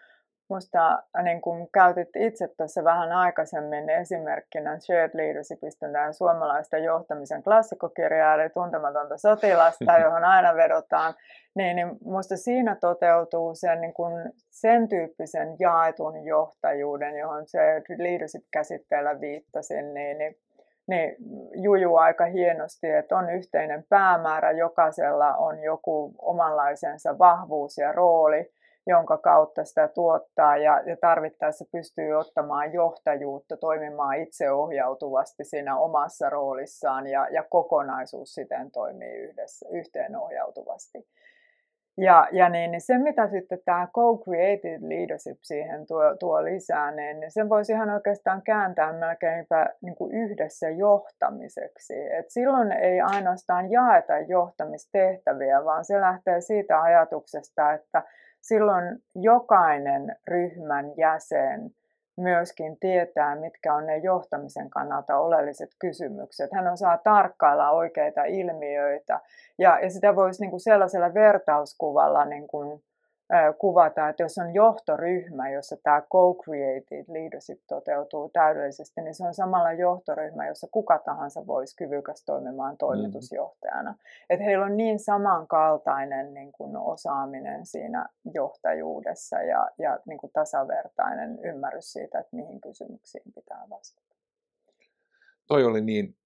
Musta 0.50 1.02
niin 1.22 1.40
kuin 1.40 1.68
käytit 1.72 2.08
itse 2.16 2.48
tuossa 2.56 2.84
vähän 2.84 3.12
aikaisemmin 3.12 3.90
esimerkkinä 3.90 4.78
Shared 4.78 5.10
Leadershipista 5.14 5.86
tämän 5.92 6.14
suomalaista 6.14 6.78
johtamisen 6.78 7.42
klassikkokirjaa, 7.42 8.34
eli 8.34 8.50
Tuntematonta 8.50 9.16
sotilasta, 9.18 9.98
johon 10.04 10.24
aina 10.24 10.54
vedotaan, 10.54 11.14
niin, 11.54 11.76
niin 11.76 11.88
musta 12.04 12.36
siinä 12.36 12.76
toteutuu 12.80 13.54
sen, 13.54 13.80
niin 13.80 13.94
kuin 13.94 14.32
sen 14.50 14.88
tyyppisen 14.88 15.56
jaetun 15.58 16.24
johtajuuden, 16.24 17.18
johon 17.18 17.42
se 17.46 17.82
leadership-käsitteellä 17.98 19.20
viittasin, 19.20 19.94
niin, 19.94 20.18
niin 20.18 20.36
niin 20.90 21.16
jujuu 21.54 21.96
aika 21.96 22.24
hienosti, 22.24 22.90
että 22.90 23.16
on 23.16 23.30
yhteinen 23.30 23.84
päämäärä, 23.88 24.50
jokaisella 24.50 25.34
on 25.36 25.62
joku 25.62 26.14
omanlaisensa 26.18 27.18
vahvuus 27.18 27.78
ja 27.78 27.92
rooli, 27.92 28.52
jonka 28.86 29.18
kautta 29.18 29.64
sitä 29.64 29.88
tuottaa 29.88 30.56
ja, 30.56 30.82
ja 30.86 30.96
tarvittaessa 31.00 31.64
pystyy 31.72 32.12
ottamaan 32.12 32.72
johtajuutta, 32.72 33.56
toimimaan 33.56 34.16
itseohjautuvasti 34.16 35.44
siinä 35.44 35.78
omassa 35.78 36.30
roolissaan 36.30 37.06
ja, 37.06 37.28
ja 37.30 37.44
kokonaisuus 37.50 38.34
siten 38.34 38.70
toimii 38.70 39.14
yhdessä, 39.14 39.68
yhteenohjautuvasti. 39.72 41.06
Ja, 41.98 42.28
ja 42.32 42.48
niin, 42.48 42.70
niin 42.70 42.80
se, 42.80 42.98
mitä 42.98 43.28
sitten 43.28 43.58
tämä 43.64 43.88
co-created 43.94 44.88
leadership 44.88 45.38
siihen 45.42 45.86
tuo, 45.86 46.16
tuo 46.20 46.44
lisää, 46.44 46.90
niin, 46.90 47.20
niin 47.20 47.30
sen 47.30 47.48
voisi 47.48 47.72
ihan 47.72 47.90
oikeastaan 47.90 48.42
kääntää 48.42 48.92
melkeinpä 48.92 49.66
niin 49.82 49.94
kuin 49.94 50.14
yhdessä 50.14 50.68
johtamiseksi. 50.68 51.94
Et 52.18 52.26
silloin 52.28 52.72
ei 52.72 53.00
ainoastaan 53.00 53.70
jaeta 53.70 54.18
johtamistehtäviä, 54.18 55.64
vaan 55.64 55.84
se 55.84 56.00
lähtee 56.00 56.40
siitä 56.40 56.82
ajatuksesta, 56.82 57.72
että 57.72 58.02
silloin 58.40 58.98
jokainen 59.14 60.16
ryhmän 60.28 60.92
jäsen 60.96 61.70
myöskin 62.20 62.76
tietää, 62.80 63.36
mitkä 63.36 63.74
on 63.74 63.86
ne 63.86 63.96
johtamisen 63.96 64.70
kannalta 64.70 65.18
oleelliset 65.18 65.70
kysymykset. 65.78 66.52
Hän 66.52 66.72
osaa 66.72 66.98
tarkkailla 66.98 67.70
oikeita 67.70 68.24
ilmiöitä 68.24 69.20
ja, 69.58 69.78
ja 69.82 69.90
sitä 69.90 70.16
voisi 70.16 70.40
niin 70.40 70.50
kuin 70.50 70.60
sellaisella 70.60 71.14
vertauskuvalla 71.14 72.24
niin 72.24 72.48
kuin 72.48 72.82
kuvata, 73.58 74.08
että 74.08 74.22
jos 74.22 74.38
on 74.38 74.54
johtoryhmä, 74.54 75.50
jossa 75.50 75.76
tämä 75.76 76.00
co-created 76.00 77.04
leadership 77.08 77.60
toteutuu 77.68 78.28
täydellisesti, 78.28 79.00
niin 79.00 79.14
se 79.14 79.26
on 79.26 79.34
samalla 79.34 79.72
johtoryhmä, 79.72 80.46
jossa 80.46 80.68
kuka 80.70 80.98
tahansa 80.98 81.46
voisi 81.46 81.76
kyvykäs 81.76 82.24
toimimaan 82.24 82.76
toimitusjohtajana. 82.76 83.90
Mm. 83.90 83.98
Että 84.30 84.44
heillä 84.44 84.64
on 84.64 84.76
niin 84.76 84.98
samankaltainen 84.98 86.34
niin 86.34 86.52
kuin 86.52 86.76
osaaminen 86.76 87.66
siinä 87.66 88.08
johtajuudessa 88.34 89.42
ja, 89.42 89.70
ja 89.78 89.98
niin 90.06 90.18
kuin 90.18 90.32
tasavertainen 90.32 91.38
ymmärrys 91.44 91.92
siitä, 91.92 92.18
että 92.18 92.36
mihin 92.36 92.60
kysymyksiin 92.60 93.32
pitää 93.34 93.66
vastata. 93.70 94.16
Toi 95.46 95.64
oli 95.64 95.80
niin, 95.80 96.16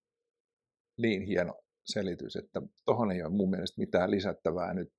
niin 0.98 1.22
hieno 1.22 1.63
selitys, 1.84 2.36
että 2.36 2.62
tuohon 2.84 3.12
ei 3.12 3.22
ole 3.22 3.32
mun 3.32 3.50
mielestä 3.50 3.80
mitään 3.80 4.10
lisättävää. 4.10 4.74
Nyt, 4.74 4.92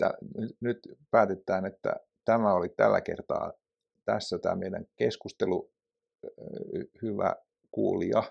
nyt 0.59 0.79
päätetään, 1.11 1.65
että 1.65 1.95
tämä 2.25 2.53
oli 2.53 2.69
tällä 2.69 3.01
kertaa 3.01 3.53
tässä 4.05 4.39
tämä 4.39 4.55
meidän 4.55 4.85
keskustelu. 4.95 5.71
Hyvä 7.01 7.35
kuulija, 7.71 8.23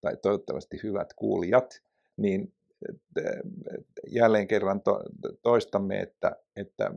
tai 0.00 0.16
toivottavasti 0.16 0.80
hyvät 0.82 1.14
kuulijat, 1.14 1.82
niin 2.16 2.52
jälleen 4.08 4.46
kerran 4.46 4.80
to, 4.80 5.02
toistamme, 5.42 6.00
että, 6.00 6.36
että 6.56 6.90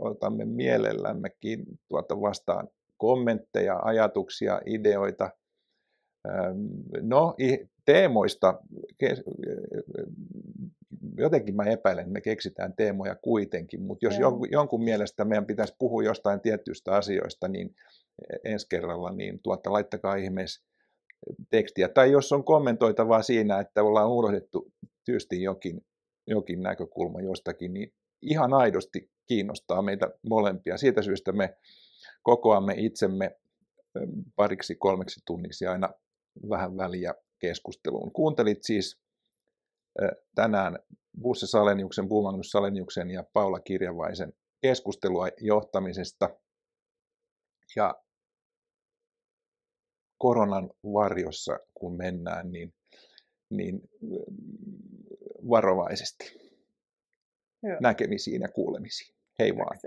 otamme 0.00 0.44
mielellämmekin 0.44 1.64
tuota 1.88 2.20
vastaan 2.20 2.68
kommentteja, 2.96 3.78
ajatuksia, 3.82 4.60
ideoita. 4.66 5.30
No, 7.00 7.34
teemoista, 7.84 8.60
jotenkin 11.16 11.56
mä 11.56 11.64
epäilen, 11.64 12.02
että 12.02 12.12
me 12.12 12.20
keksitään 12.20 12.74
teemoja 12.76 13.14
kuitenkin, 13.14 13.82
mutta 13.82 14.06
jos 14.06 14.18
jonkun, 14.18 14.48
jonkun 14.50 14.84
mielestä 14.84 15.24
meidän 15.24 15.46
pitäisi 15.46 15.74
puhua 15.78 16.02
jostain 16.02 16.40
tietyistä 16.40 16.92
asioista, 16.92 17.48
niin 17.48 17.74
ensi 18.44 18.66
kerralla, 18.68 19.12
niin 19.12 19.40
tuota, 19.42 19.72
laittakaa 19.72 20.14
ihmeessä 20.14 20.64
tekstiä. 21.50 21.88
Tai 21.88 22.10
jos 22.10 22.32
on 22.32 22.44
kommentoitavaa 22.44 23.22
siinä, 23.22 23.60
että 23.60 23.82
ollaan 23.82 24.10
unohdettu 24.10 24.72
tyysti 25.04 25.42
jokin, 25.42 25.84
jokin 26.26 26.62
näkökulma 26.62 27.20
jostakin, 27.20 27.74
niin 27.74 27.92
ihan 28.22 28.54
aidosti 28.54 29.10
kiinnostaa 29.26 29.82
meitä 29.82 30.10
molempia. 30.28 30.76
Siitä 30.76 31.02
syystä 31.02 31.32
me 31.32 31.56
kokoamme 32.22 32.74
itsemme 32.76 33.36
pariksi 34.36 34.74
kolmeksi 34.74 35.20
tunniksi 35.26 35.66
aina 35.66 35.88
vähän 36.48 36.76
väliä 36.76 37.14
keskusteluun. 37.38 38.12
Kuuntelit 38.12 38.64
siis 38.64 39.00
tänään 40.34 40.78
Busse 41.22 41.46
Saleniuksen, 41.46 42.08
Buumagnus 42.08 42.50
Saleniuksen 42.50 43.10
ja 43.10 43.24
Paula 43.32 43.60
Kirjavaisen 43.60 44.32
keskustelua 44.62 45.28
johtamisesta. 45.40 46.38
Ja 47.76 47.94
koronan 50.18 50.70
varjossa, 50.84 51.58
kun 51.74 51.96
mennään, 51.96 52.52
niin, 52.52 52.74
niin 53.50 53.80
varovaisesti. 55.48 56.24
Hyvä. 57.62 57.78
Näkemisiin 57.80 58.42
ja 58.42 58.48
kuulemisiin. 58.48 59.14
Hei 59.38 59.56
vaan. 59.56 59.78